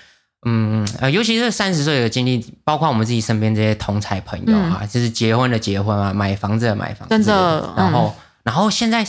[0.45, 9.03] 嗯呃，尤其是三十岁的经历，包括我们自己身边这些同才朋友啊，就是结婚的结婚啊，买房子的买房，真的，然后然后现在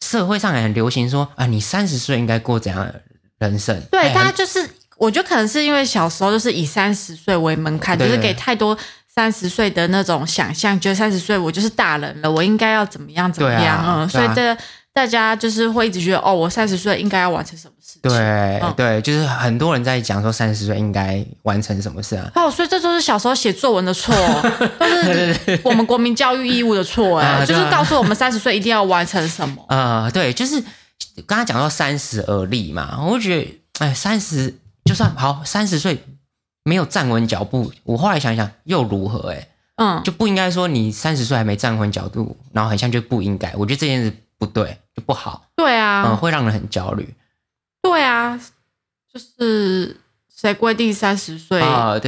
[0.00, 3.00] 社会上也很流行说啊，你三十岁应该过怎样的
[3.38, 3.80] 人生？
[3.90, 4.68] 对，大家就是。
[4.98, 14.56] 我觉得可能是因为小时候就是以三十岁为门槛，就是给太多三十岁的那种想象，觉得三十岁我就是大人了，我应该要怎么样怎么样，嗯，所以这
[14.92, 18.02] 大家就是会一直觉得，哦，我三十岁应该要完成什么事情？
[18.02, 22.28] 对对，就是很多人在讲说三十岁应该完成什么事啊？
[22.34, 24.12] 哦，所以这就是小时候写作文的错，
[24.78, 29.64] 都是我们国民教育义务的错，哎，就是告诉我们三十岁一定要完成什么？
[29.68, 30.60] 啊，对，就是
[31.26, 34.52] 刚刚讲到三十而立嘛，我觉得，哎，三十
[34.88, 36.02] 就算好，三十岁
[36.64, 39.30] 没有站稳脚步，我后来想想又如何？
[39.30, 44.12] 哎，嗯，就不应该说你三十岁还没站稳脚步，然后很像就不应该，我觉得这件事。
[44.40, 45.48] 不对，就不好。
[45.56, 47.12] 对啊，嗯，会让人很焦虑。
[47.82, 48.40] 对啊，
[49.12, 50.00] 就是
[50.32, 51.60] 谁规定三十岁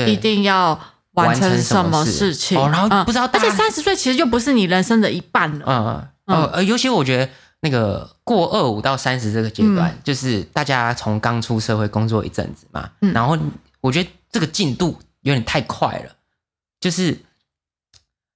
[0.07, 0.81] 一定要
[1.15, 2.57] 完成什么事情？
[2.71, 5.65] 然后不知道，而且三十岁其实就不是你人生的一半了。
[5.67, 7.29] 嗯嗯呃，尤其我觉得
[7.61, 13.39] 那个过二五到三十这个阶段，就是大家从刚出社会工作一阵子嘛，然后
[13.81, 16.17] 我觉得这个进度有点太快了。
[16.81, 17.19] 就是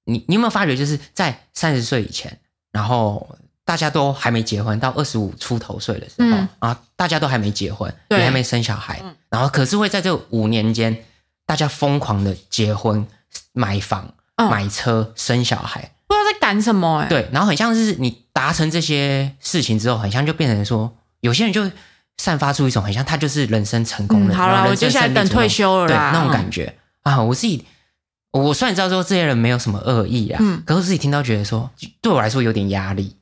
[0.04, 2.38] 你你有没有发觉，就是在三十岁以前，
[2.72, 3.37] 然后。
[3.66, 11.02] 大家都还没结婚，到二十五出头岁的时候啊，大家都还没结婚，也还没生小孩，然后可是会在这五年间，
[11.46, 13.06] 大家疯狂的结婚、
[13.54, 17.09] 买房、买车、生小孩，不知道在赶什么哎。
[17.09, 21.70] 对，然后很像是你达成这些事情之后，很像就变成说，有些人就
[22.18, 27.20] 散发出一种很像他就是人生成功的，好了，我接下来等退休了啦，那种感觉啊。
[27.22, 27.64] 我自己，
[28.31, 33.16] 我虽然知道说这些人没有什么恶意啊，可是自己听到觉得说，对我来说有点压力。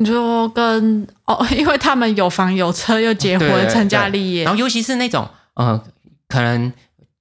[0.00, 5.82] 你说跟哦， 因为他们有房有车又结婚成家立业，然后尤其是那种呃，
[6.28, 6.72] 可能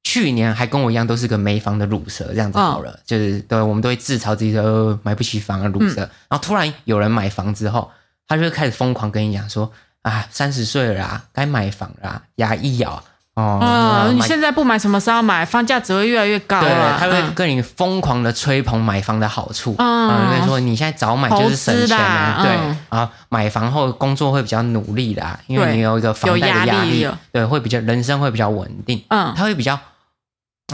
[0.10, 7.92] 去年还跟我一样都是个没房的乳蛇这样子好了，就是对，我们都会自嘲自己说买不起房的乳蛇，然后突然有人买房之后，
[8.26, 9.70] 他就开始疯狂跟你讲说
[10.04, 13.04] 啊，三十岁了啊，该买房啦，牙一咬。
[13.34, 15.46] 哦，你现在不买什么时候买？
[15.46, 16.98] 房价只会越来越高了。
[16.98, 29.04] 他会跟你疯狂的吹捧买房的好处，啊，跟你说你现在早买就是省钱啊，对啊，买房后工作会比较努力的，因为你有一个房贷的压力，对，会比较人生会比较稳定。
[29.10, 29.80] 嗯，他会比较，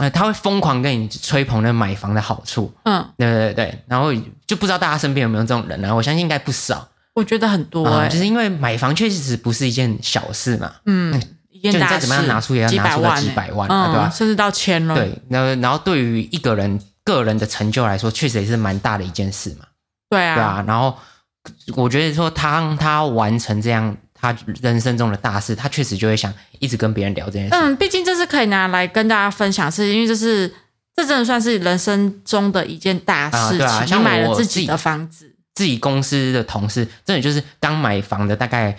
[0.00, 2.72] 呃，他会疯狂跟你吹捧那买房的好处。
[2.84, 4.12] 嗯，对对对，然后
[4.46, 5.94] 就不知道大家身边有没有这种人呢？
[5.94, 6.88] 我相信应该不少。
[7.14, 10.72] 我觉得很多，哎，就是因为买房确实不是一件小事嘛。
[10.86, 11.20] 嗯。
[11.62, 14.10] 就你再怎么样拿出，也要拿出个几百万，对吧？
[14.10, 14.94] 甚至到千了。
[14.94, 19.64] 对，那然后对于一个人个人的成就来说，确实也是蛮大的一件事嘛。
[20.10, 20.64] 对啊，对啊。
[20.66, 20.94] 然后
[21.74, 27.54] 我觉得说他他完成这样他人生中的大事，他确实就会想一直跟别人聊这件事。
[27.54, 30.48] 嗯，毕竟这是可以拿来跟大家分享，是因为这是
[30.96, 33.86] 这真的算是人生中的一件大事情。
[33.86, 38.76] 像买了自己的房子，自己公司的同事，真的就是刚买房的，大概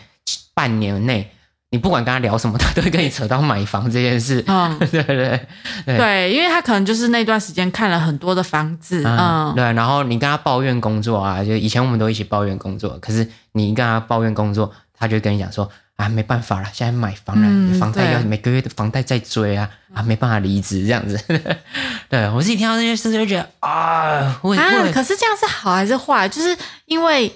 [0.54, 1.32] 半年内。
[1.72, 4.42] 你不管跟他聊什么，他都会跟你扯到买房这件事。
[4.48, 5.48] 嗯， 对对
[5.86, 9.04] 对，因为他可能就是那段时间看了很多的房子。
[9.06, 9.64] 嗯，对。
[9.74, 21.20] 然后你跟他抱怨工作啊，就以前我们都一起抱怨工作，可是你跟他抱怨工作，他就跟你讲说啊，没办法了，现在买房了，房贷要每个月的房贷在追啊，啊，没办法离职这样子。
[22.10, 26.28] 对我自己听到这些事就觉得啊，我啊，可是这样是好还是坏？
[26.30, 27.32] 就是因为。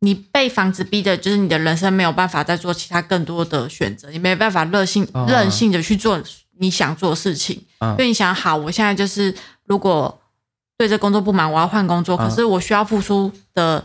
[0.00, 6.22] 你被房子逼的，就是你的人生没有办法再做其他更多的选择，你没办法任性任性的去做
[6.58, 7.56] 你想做的事情。
[7.80, 10.20] 因为你想好，我现在就是如果
[10.76, 13.82] 对这工作不满，我要换工作，可是我需要付出的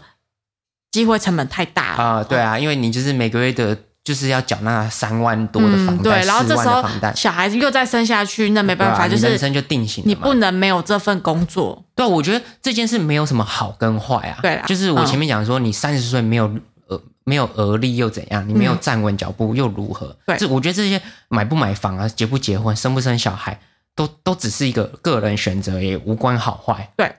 [0.92, 2.24] 机会成本太大了啊！
[2.26, 3.76] 对啊，因为你就是每个月的。
[4.04, 6.84] 就是要缴纳三万多的房贷，对，然后这时候
[7.16, 10.08] 小孩子又再生下去，那没办法，就是人生就定型了。
[10.08, 11.86] 你不能没有这份工作。
[11.94, 14.40] 对，我觉得这件事没有什么好跟坏啊。
[14.42, 16.52] 对，就是我前面讲说，你三十岁没有
[16.88, 18.50] 呃没有而立又怎样？
[18.50, 20.18] 你没有站稳脚步又如何？
[20.26, 23.60] 对，这我觉得这些买不买房啊，结不结婚，生不生小孩，
[23.96, 26.92] 都都只是一个个人选择，也无关好坏。
[26.98, 27.14] 对，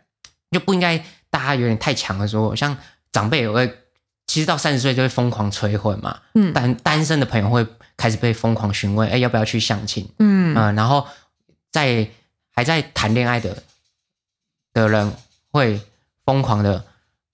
[0.51, 0.99] 就不应该
[1.31, 2.77] 大家有点太强的说，像
[3.13, 3.73] 长辈也会。
[4.33, 7.67] 其实到三十岁就会疯狂催婚嘛，嗯，单单身的朋友会
[7.99, 10.09] 开始被疯狂询问，哎，要不要去相亲？
[10.21, 11.07] 嗯啊，然后
[11.71, 12.09] 在
[12.51, 13.63] 还在谈恋爱的
[14.73, 15.13] 的人
[15.51, 15.79] 会
[16.25, 16.83] 疯狂的。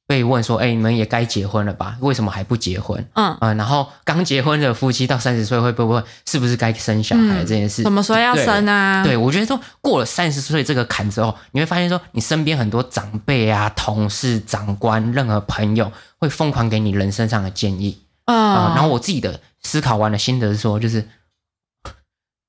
[0.09, 1.99] 被问说：“哎，你们也该结婚了吧？
[2.01, 7.83] 为什么还不结婚？”嗯啊，然后刚结婚的夫妻到三十岁会不会是不是该生小孩这件事？
[7.83, 9.05] 什么时候要生啊？
[9.05, 18.73] 对，我觉得说过了三十岁这个坎之后，你会发现说你身边很多长辈啊、同事、长官、任何朋友会疯狂给你人生上的建议啊。
[18.75, 21.07] 然后我自己的思考完的心得是说，就是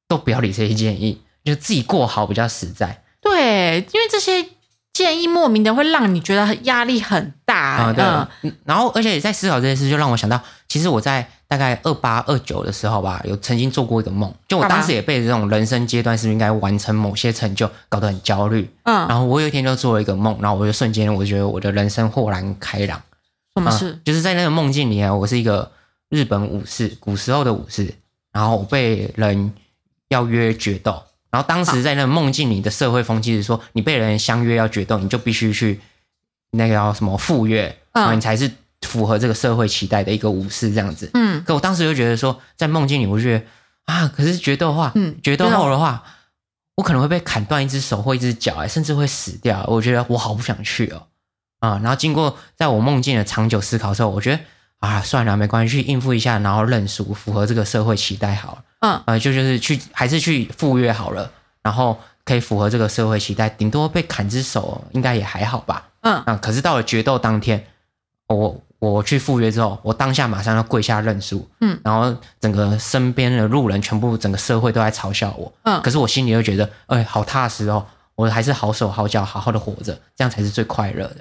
[0.08, 3.04] 都不要理这些建议，就自己过好比较实在。
[3.19, 4.48] 对，因为这些。
[4.91, 7.93] 建议莫名的会让你觉得压力很大啊，
[8.41, 8.53] 对。
[8.63, 18.69] 然后，而且也在思考这件事，就让我想到，其实我在大概二八二九的时候吧，有曾经做过一个梦，就我当时也被这种人生阶段是不是应该完成某些成就搞得很焦虑。
[18.83, 19.07] 嗯。
[19.07, 23.01] 然后我有一天就做了一个梦，然后我就瞬间我觉得我的人生豁然开朗。
[23.55, 23.99] 什么事？
[24.05, 25.71] 就是在那个梦境里啊，我是一个
[26.09, 27.93] 日本武士，古时候的武士，
[28.31, 29.51] 然后我被人
[30.09, 35.81] 要约决斗，然后当时在那个梦境里的社会风气是说，你被人相约要决斗，你就必须去
[36.51, 41.09] 那个叫什么赴约，嗯，你才是符合这个社会期待的一个武士这样子。
[41.13, 43.45] 嗯，可我当时就觉得说，在梦境里，我觉得
[43.85, 46.03] 啊，可是决斗话，嗯，决斗后的话。
[46.75, 49.65] 我可能会被砍断一只手或一只脚，哎，甚至会死掉。
[49.67, 51.03] 我觉得我好不想去哦，
[51.59, 51.77] 啊！
[51.83, 54.39] 然后经过在我梦境的长久思考之后，我觉得
[54.79, 58.63] 啊，算了，没关系，去应付一下，然后认输，符合这个社会期待好了。
[58.79, 61.29] 嗯，呃，就就是去，还是去赴约好了，
[61.62, 65.89] 然后可以符合这个社会期待，顶多被砍只手，应该也还好吧。
[66.01, 67.65] 嗯，啊，可是到了决斗当天，
[68.27, 68.62] 我。
[68.79, 81.15] 我去赴约之后，我当下马上要跪下认输，嗯，然后整个身边的路人，全部整个社会都在嘲笑我，嗯，可是我心里又觉得，哎，好踏实哦，我还是好手好脚，好好的活着，这样才是最快乐的。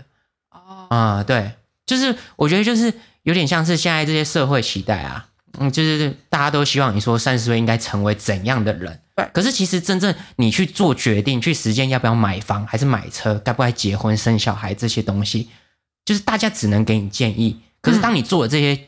[0.52, 1.50] 哦，啊，对，
[1.84, 5.26] 就是我觉得就是有点像是现在这些社会期待啊，
[5.58, 15.48] 嗯，就是大家都希望你说三十岁应该成为怎样的人，对，可是其实真正你去做决定，去实践要不要买房还是买车，该不该结婚生小孩这些东西。
[16.04, 18.80] 就是大家只能给你建议，可是当你做了这些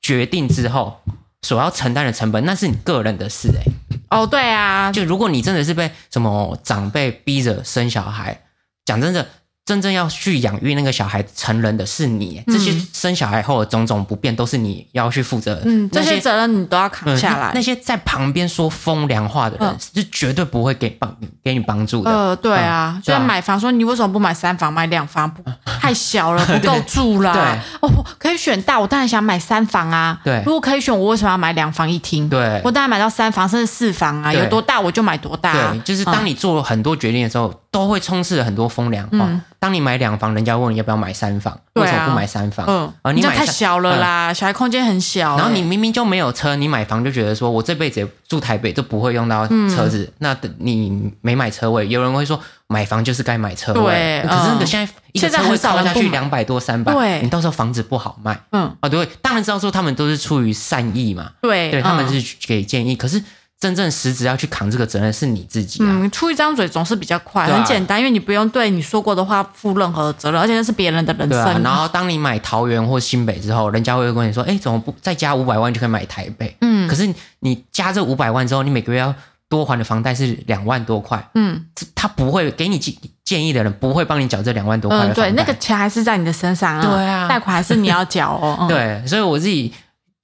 [0.00, 1.00] 决定之后，
[1.42, 3.64] 所要承担的成本，那是你个人的事哎。
[4.08, 8.42] 哦，对啊，就如果你真的是被什么长辈逼着生小孩，
[8.84, 9.26] 讲真的。
[9.66, 15.60] 真正要去养育那个小孩成人的是你，这些生小孩后的种种不便都是你要去负责。
[15.64, 17.50] 嗯，这些责任你都要扛下来。
[17.52, 22.10] 那些在旁边说风凉话的人，是绝对不会给帮给你帮助的。
[22.12, 25.28] 呃，对啊，就像买房，说你为什么不买三房，买两房？
[25.28, 25.42] 不
[25.80, 27.32] 太小了，不够住啦。
[27.32, 30.20] 对，哦，可以选大，我当然想买三房啊。
[30.22, 32.28] 对，如果可以选，我为什么要买两房一厅？
[32.28, 35.72] 对，我当然买到三房甚至四房啊，有多大我就买多大。
[35.72, 37.52] 对，就是当你做了很多决定的时候。
[37.76, 39.28] 都会充斥了很多风凉话。
[39.58, 42.64] 当你买两房，人家问你要不要买三房，为什么不买三房？
[42.66, 45.36] 嗯，啊，你买太小了啦，小孩空间很小。
[45.36, 50.10] 然后你明明就没有车，你买房就觉得说我这辈子住台北就不会用到车子。
[50.20, 54.24] 那你没买车位，有人会说买房就是该买车位。
[54.26, 58.40] 可是你现在一个车位超下去两百多三百，你到时候房子不好卖。
[58.52, 61.32] 嗯，啊，对，当然知道说他们都是出于善意嘛。
[61.42, 63.22] 对，对他们是给建议，可是。
[63.58, 65.78] 真正实质要去扛这个责任是你自己。
[65.82, 71.62] 嗯，出一张嘴总是比较快，很简单，因为你不用对你说过的话负任何责任，而且那是别人的人生。
[71.62, 79.14] 然后当你买桃园或新北之后，人家会跟你说：“哎，怎么不再加五百万就可以买台北？”嗯，可是你加这五百万之后，你每个月要
[79.48, 81.26] 多还的房贷是两万多块。
[81.34, 81.64] 嗯，
[81.94, 85.08] 他不会给你建建议的人不会帮你缴这两万多块。
[85.14, 86.82] 对，那个钱还是在你的身上啊。
[86.82, 88.66] 对啊，贷款还是你要缴哦。
[88.68, 89.72] 对，所以我自己。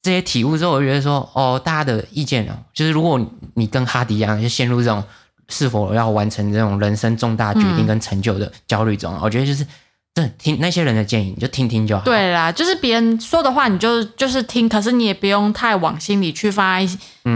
[0.03, 3.21] 这些体悟之后，我觉得说，哦，大家的意见哦，就是如果
[3.55, 5.03] 你跟哈迪一样，就陷入这种
[5.49, 9.65] 是否要完成这种人生重大决定跟成就的焦虑中，我觉得就是，
[10.13, 12.03] 这听那些人的建议，你就听听就好。
[12.03, 16.85] 对啦，就是别人说的话，你就就是听，可是你也不用太往心里去放，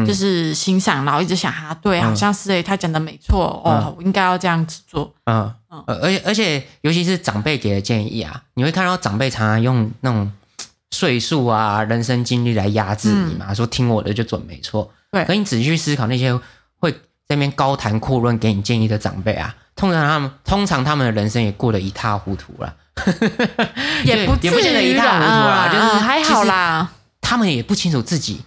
[0.04, 5.14] 就是欣赏，然后一直想哈，对，好像是诶，他讲的没错哦，我应该要这样子做。
[5.26, 10.32] 嗯嗯，而且而且，尤其是长辈给的建议啊，你会看到长辈常常用那种。
[10.92, 13.52] 岁数啊，人生经历来压制你嘛？
[13.52, 14.90] 说听我的就准没错。
[15.10, 16.32] 对，可你仔细去思考，那些
[16.78, 16.98] 会在
[17.30, 22.74] 那边高谈阔论给你建议的长辈啊，通常他们通常他们的人生也过得一塌糊涂了。
[24.04, 26.90] 也 不也不见得一塌糊涂啦，就是还好啦。
[27.20, 28.40] 他们也不清楚自己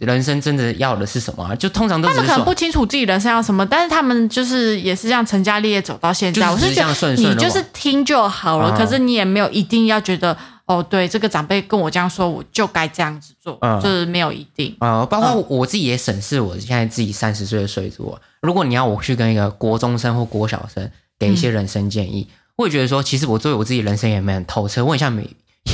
[0.00, 6.48] 人生真的要的是什么，就通常都他们可能不清楚自己人生要什么，但是他们就是也是这样成家立业走到现在。
[6.50, 10.36] 我是觉得你就是听就好了，可是你也没有一定要觉得。
[10.66, 15.04] 哦，对，这个长辈跟我这样说，我就该这样子做，就是没有一定啊。
[15.06, 25.28] 包括我自己也审视我现在自己三十岁的岁数，如果你要我去跟一个国中生或国小生给一些人生建议，我也觉得说，其实我作为我自己人生也没很透彻，问一下没。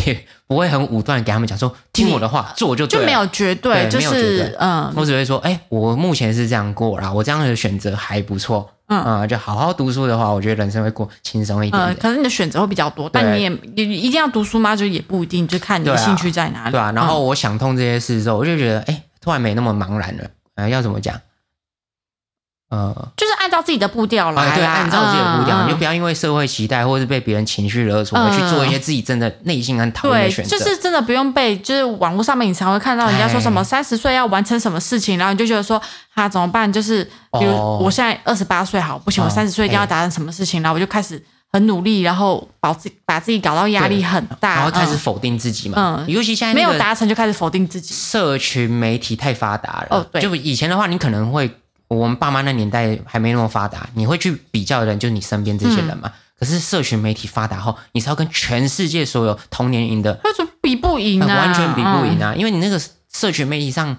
[0.07, 11.81] 也不会很武断给他们讲说听我的话做就就没有绝对，就是嗯，我只会说哎，我目前是这样过啦，我这样的选择还不错，嗯就好好读书的话，我觉得人生会过轻松一点。
[11.81, 14.75] 嗯，可能你的选择会比较多，但你也你一定要读书吗？
[14.75, 16.73] 就也不一定，就看你的兴趣在哪里。
[16.73, 20.25] 对啊，然后我想通这些事之后，我就觉得哎，突然没那么茫然了。
[20.57, 21.21] 呃，要怎么讲？
[22.71, 30.57] 呃，就是按照自己的步调来，对，按照自己的步调，你就不要因为社会期待或者是被别人情绪勒索，而去做一些自己真的内心很讨厌的选择。
[30.57, 35.83] 就是真的不用被，就是网络上面你常会看到人家说什么三十岁要完成什么事情，然后你就觉得说
[36.15, 36.73] 啊怎么办？
[36.73, 41.21] 就是比如我现在二十八岁，好不行，我三十岁一定要达成什么事情，然后我就开始
[41.53, 46.05] 很努力，然后把自把自己搞到压力很大，然后开始否定自己嘛。
[46.07, 47.93] 嗯，尤其现在没有达成就开始否定自己。
[47.93, 51.51] 社群媒体太发达了，哦，对，就以前的话，你可能会。
[51.91, 56.11] 我们爸妈那年代还没那么发达，你会去比较的人就是你身边这些人嘛？
[56.39, 62.35] 可是社群媒体发达后，你是要跟全世界所有同年龄的，那就比不赢啊，完全比不赢啊！
[62.35, 62.81] 因为你那个
[63.13, 63.97] 社群媒体上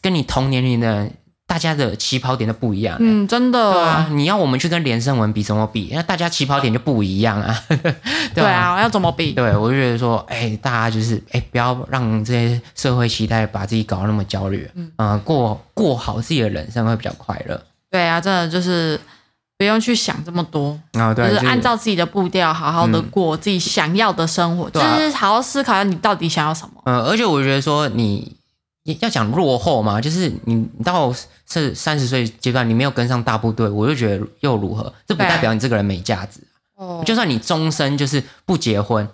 [0.00, 1.10] 跟你同年龄的。
[1.56, 5.90] 大家的起跑点都不一样，嗯，真的，对啊，你要我们去跟连胜文比怎么比？
[5.94, 7.58] 那大家起跑点就不一样 啊，
[8.34, 9.32] 对啊，要怎么比？
[9.32, 17.58] 对，我就觉得说，哎，大家就是，哎，不要让这些社会期待把自己搞得那么焦虑，嗯，过过好自己的人生会比较快乐。
[17.90, 19.00] 对啊，真的就是
[19.56, 26.82] 不用去想这么多，啊，对，就是按照自己的步调，好好的过自己想要的生活，就是好好思考下你到底想要什么。
[26.84, 28.36] 嗯，而且我觉得说你。
[29.00, 31.12] 要讲落后嘛，就是你到
[31.48, 34.92] 是三十岁阶段，你没有跟上大部队，我就觉得又如何？
[35.06, 36.40] 这不代表你这个人没价值。
[36.74, 39.08] 哦，就算你终身就是不结婚，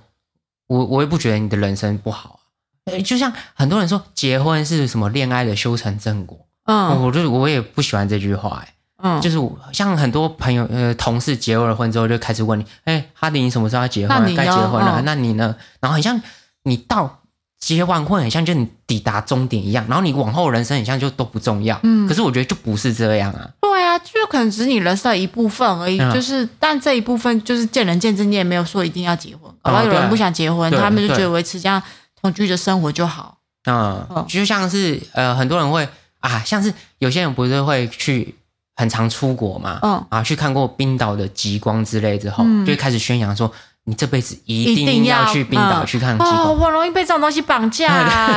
[0.66, 2.40] 我我也不觉得你的人生不好
[2.84, 2.98] 啊。
[3.04, 8.62] 就像很多人说结婚是什么恋爱的修成正果，嗯，我就我也不喜欢这句话。
[8.64, 9.38] 哎，嗯，就是
[9.72, 14.34] 像很多朋友呃同事结了婚之后就开始问你，哎，哈迪你什么时候要结婚？
[14.34, 15.02] 该结婚了？
[15.04, 15.54] 那你呢？
[15.80, 16.20] 然后很像
[16.64, 17.20] 你到。
[17.64, 21.78] 结完婚很像就你抵达终点一样，然后你往后人生很像就都不重要。
[21.84, 23.48] 嗯，可是我觉得就不是这样啊。
[23.60, 25.96] 对啊，就可能只是你人生的一部分而已。
[26.12, 29.48] 就是，但这一部分就是见仁见智，你也没有说一定要结婚。
[29.62, 31.80] 然后有人不想结婚，他们就觉得维持这样
[32.20, 33.38] 同居的生活就好。
[33.70, 35.88] 嗯，就像是呃，很多人会
[36.18, 38.34] 啊，像是有些人不是会去
[38.74, 43.52] 很常出国嘛，嗯，啊，去看过冰岛的极光之类之后，就开始宣扬说。
[43.84, 47.88] 你这辈子一定要去冰岛去看极光，我容易被这种东西绑架。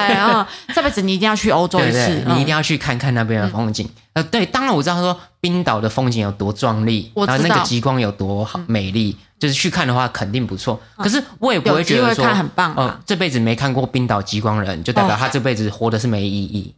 [0.09, 0.43] 然 后
[0.73, 3.87] 这辈子你一定要去欧洲一次，你一定要去看看那边的风景。
[4.13, 10.81] 呃，对，当然我知道说冰岛的风景有多壮丽，然后那个极光有多好美丽，就是去看的话肯定不错。
[10.97, 12.73] 可是我也不会觉得说，很棒。
[12.73, 16.73] 哦，这辈子没看过冰岛极光的人，就代表他这辈子活的是没意义。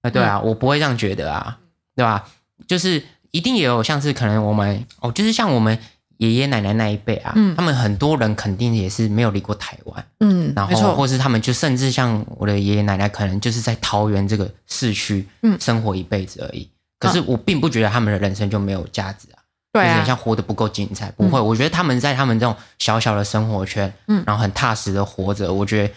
[0.00, 1.58] 啊，对啊，我不会这样觉得啊，
[1.94, 2.24] 对吧？
[2.66, 5.78] 就是一定也有像是可能我们哦，就是像我们。
[6.18, 16.68] 爷爷奶奶那一辈啊，他们很多人肯定也是没有离过台湾，嗯，然后或是他们就甚至像我的爷爷奶奶，可能就是在桃园这个市区，嗯，生活一辈子而已。
[16.98, 19.38] 可是我并不觉得他们的人生就没有价值啊，
[19.72, 21.40] 对啊，像活得不够精彩，不会。
[21.40, 25.94] 我觉得他们在他们这种小小的生活圈，嗯，然后很踏实的活着，我觉得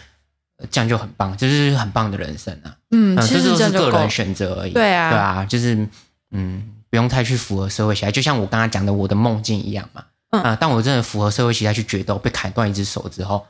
[0.70, 5.84] 这样就很棒，就是很棒的人生啊，嗯，其实是个人选择而已，对啊，对啊，就是
[6.30, 10.04] 嗯，不用太去符合社会期待，就像我刚刚讲的我的梦境一样嘛。
[10.40, 10.56] 啊！
[10.58, 13.46] 但我真的符合社会期待去决斗，被砍断一只手之后，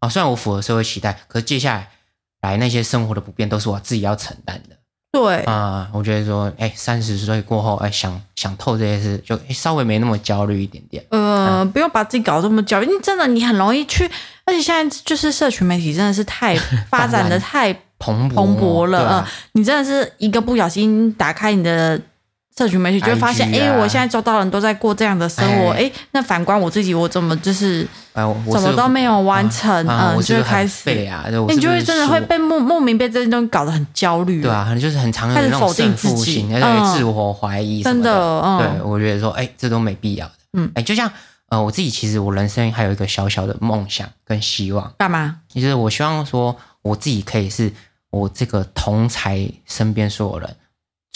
[0.00, 1.88] 啊，虽然我符合社会期待，可是接下来
[2.42, 4.76] 来那些生活的不便都是我自己要承担的。
[5.12, 11.02] 对啊，我觉得说，哎，三十岁过后，哎，想想透这些事，就稍微没那么焦虑一点点。
[11.10, 14.04] 呃，不用把自己搞这么焦虑，因为真的你很容易去，
[14.44, 16.56] 而且现在就是社群媒体真的是太
[16.90, 22.00] 发展的太蓬勃蓬勃了，嗯，你真的是一个不小心打开你的。
[22.56, 30.90] 社群媒体就会发现，哎，我现在周遭人都在过这样的生活，哎，那反观我自己，我怎么就是什么都没有完成，嗯，就会开始，
[31.48, 38.58] 你就会真的会被莫莫名被这些东西搞得很焦虑，对啊，可能就是很常开始否定自己，嗯，自我怀疑，真的，嗯。
[38.58, 41.12] 对，我觉得说，哎，这都没必要的，嗯，哎，就像
[41.50, 45.36] 呃，我自己其实我人生还有一个小小的梦想跟希望，干嘛？
[45.52, 47.70] 其实我希望说，我自己可以是
[48.08, 50.56] 我这个同才身边所有人。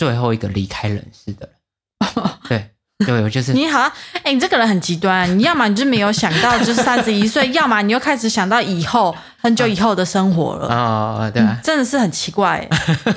[0.00, 1.46] 最后一个离开人世的
[2.16, 2.70] 人， 对
[3.04, 3.80] 对，我就是你好，
[4.22, 10.68] 哎，你这个人很极端，你要么你就没有想到就是三十一岁， 要么你又开始想到以后很久以后的生活了。
[10.74, 12.66] 啊，对啊，真的是很奇怪，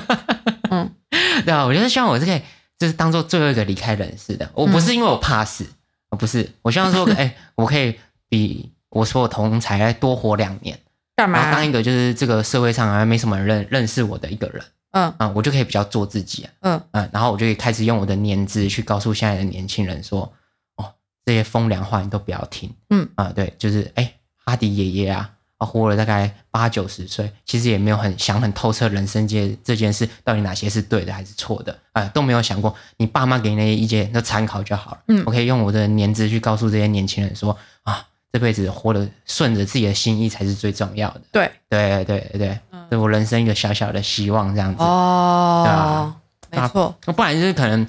[0.70, 0.90] 嗯，
[1.46, 2.42] 对啊，我觉得希望我是可以
[2.78, 5.64] 就是当做最后一个离开人世的，我不是因为我怕死，
[6.18, 10.78] 不是，我希望说，哎，我可以比我所有同才多活两年，
[11.16, 11.50] 干嘛？
[11.50, 14.62] 当一个就是这个社会上还没什么人认认识我的一个人。
[14.94, 15.14] 嗯。
[15.18, 16.82] 啊，我就可以比较做自己啊，嗯。
[16.92, 20.32] 嗯，然后我就可以开始用我的年资去告诉现在的年轻人说，
[20.76, 20.92] 哦，
[21.24, 23.08] 这些风凉话你都不要听，嗯。
[23.14, 24.14] 啊，对，就是哎，
[24.44, 38.06] 哈迪爷爷啊，啊，活了大概八九十岁，其实也没有很想很透彻人生界这件事到底哪些是对的还是错的，啊，都没有想过，你爸妈给你那些意见都参考就好了，嗯，我可以用我的年资去告诉这些年轻人说，啊。
[38.34, 41.20] 这辈子活得顺着自己的心意才是最重要的。
[41.30, 42.58] 对对对对，
[42.94, 44.82] 是我人生一个小小的希望，这样子。
[44.82, 46.14] 哦，
[46.50, 46.94] 对没错。
[47.04, 47.86] 不然就是可能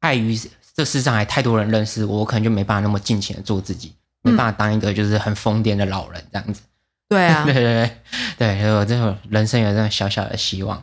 [0.00, 0.38] 碍于
[0.74, 6.62] 这世上还太多人认识我，我可能就没办法那么尽情的做自己，没办法当一个就是很疯癫的老人这样子。
[7.08, 7.90] 对啊，对对对
[8.38, 10.82] 对，所以我这种人生有这种小小的希望，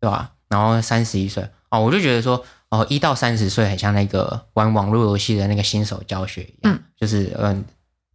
[0.00, 0.30] 对吧？
[0.48, 7.64] 然后三十一岁哦，我就觉得说哦，一到三十岁很像那个玩网络游戏的那个新手教学一样，就是嗯。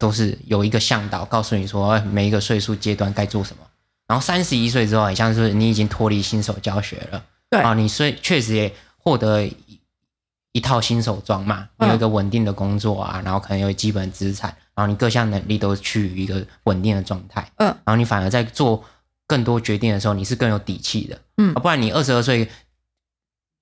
[0.00, 3.62] 都是有一个向导告诉你说每一个岁数阶段该做什么，
[4.10, 7.60] 然后三十一岁之后，好像是你已经脱离新手教学了，对。
[7.60, 9.48] 啊，你虽确实也获得
[10.50, 18.82] 一套新手装嘛，你有一个稳定的工作啊，然后可能有基本资产，然后你各项能力都趋于一个稳定的状态，嗯，然后你反而在做
[19.28, 22.48] 更多决定的时候，你是更有底气的，嗯，不然你二十二岁。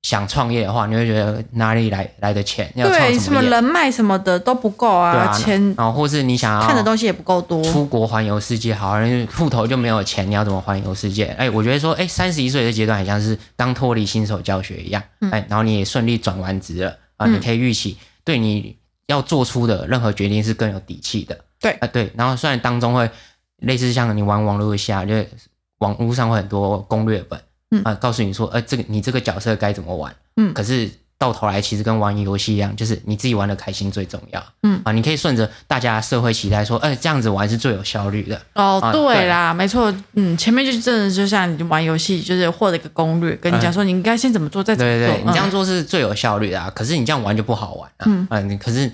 [0.08, 2.72] 想创业的话，你会觉得哪里来来的钱？
[2.74, 11.26] 要对，什么人脉什么的都不够啊，钱，然后或是你想要看的东西也不够多，出国环游世界，好，人户头就没有钱，你要怎么环游世界？
[11.36, 18.78] 哎，我觉得说，哎，三十一岁的阶段，好像是刚脱离新手教学一样，哎，然后你也顺利转完职了啊，你可以预期，对你
[19.08, 23.10] 要做出的任何决定是更有底气的，对啊，对，然后虽然当中会
[23.58, 25.12] 类似像你玩网络游戏啊，就
[25.80, 27.38] 网络上会很多攻略本。
[27.70, 30.14] 嗯啊，告诉你说，呃，这个你这个角色该怎么玩？
[30.36, 34.42] 嗯，可是到头来其实跟玩游戏一样，就是你自己玩的开心最重要。
[34.62, 38.40] 嗯啊，你可以顺着大家社会期待说，哎，这样子玩是最有效率的。
[38.54, 45.06] 哦，对啦，没错，嗯，前面就是真的就像你玩游戏，就是获得一个攻略，跟你讲说你应该先怎么做，再怎么做。
[45.06, 46.70] 对对，你这样做是最有效率的啊。
[46.74, 48.06] 可是你这样玩就不好玩了。
[48.06, 48.90] 嗯嗯，可是。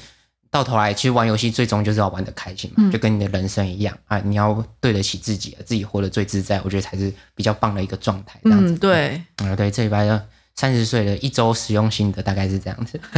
[0.55, 8.39] 到头来，其实玩游戏最终就是要玩的开心嘛，就跟你的人生一样啊，你要对得起自己，自己活得最自在，我觉得才是比较棒的一个状态。
[8.45, 13.01] 嗯，对，啊，对，这礼拜的三十岁的一周使用心得大概是这样子，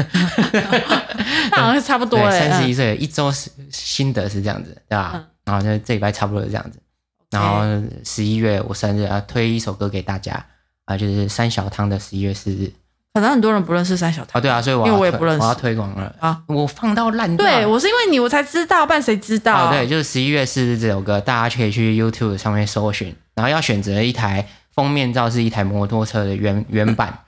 [1.50, 2.18] 那好像差不多。
[2.32, 3.30] 三十一岁一周
[3.70, 5.22] 心得是这样子，对吧？
[5.44, 6.78] 然后就这礼拜差不多是这样子。
[7.30, 7.60] 然后
[8.02, 10.42] 十一月我生日啊，推一首歌给大家
[10.86, 12.72] 啊，就是三小汤的十一月四日。
[13.16, 16.38] 可能很多人不认识三小汤啊，对啊，所以我因为我也不认识，我要推广了啊！
[16.48, 19.70] 我放到烂掉，对我是因为你我才知道，不然谁知道？
[19.72, 27.18] 对，就是十一月四日这首歌，大家可以去 YouTube 上面搜寻，然后要选择一台封面照是一台摩托车的原 原版，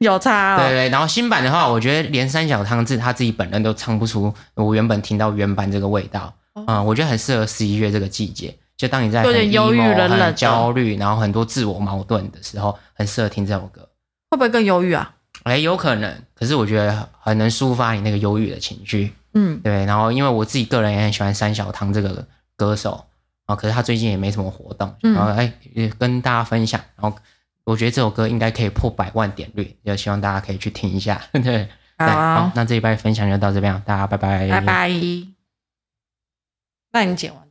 [0.00, 0.56] 有差。
[0.58, 6.34] 对对，然后新版的话，我觉得连三小汤自他自己本人都唱不出我原本听到原版这个味道
[6.66, 6.82] 啊！
[6.82, 13.88] 我觉得很适合十一月这个季节，就当你在有点忧郁、冷冷、焦虑，然后很多自我矛盾的时候，很适合听这首歌。
[14.28, 15.12] 会不会更忧郁啊？
[15.46, 19.84] 哎，有可能，可是我觉得很能抒发你那个忧郁的情绪，嗯，对。
[19.84, 22.26] 然后，因为我自己个人也很喜欢三小汤这个
[22.56, 23.06] 歌手
[23.44, 25.52] 啊，可是他最近也没什么活动，然后哎，
[26.00, 26.80] 跟大家分享。
[26.96, 27.16] 然后，
[27.62, 31.22] 我觉得这首歌应该可以破百万点率，就希望大家可以去听一下。
[31.32, 34.90] 对，好，那这一拜分享就到这边，大家拜拜，拜拜。
[36.90, 37.45] 那你剪完。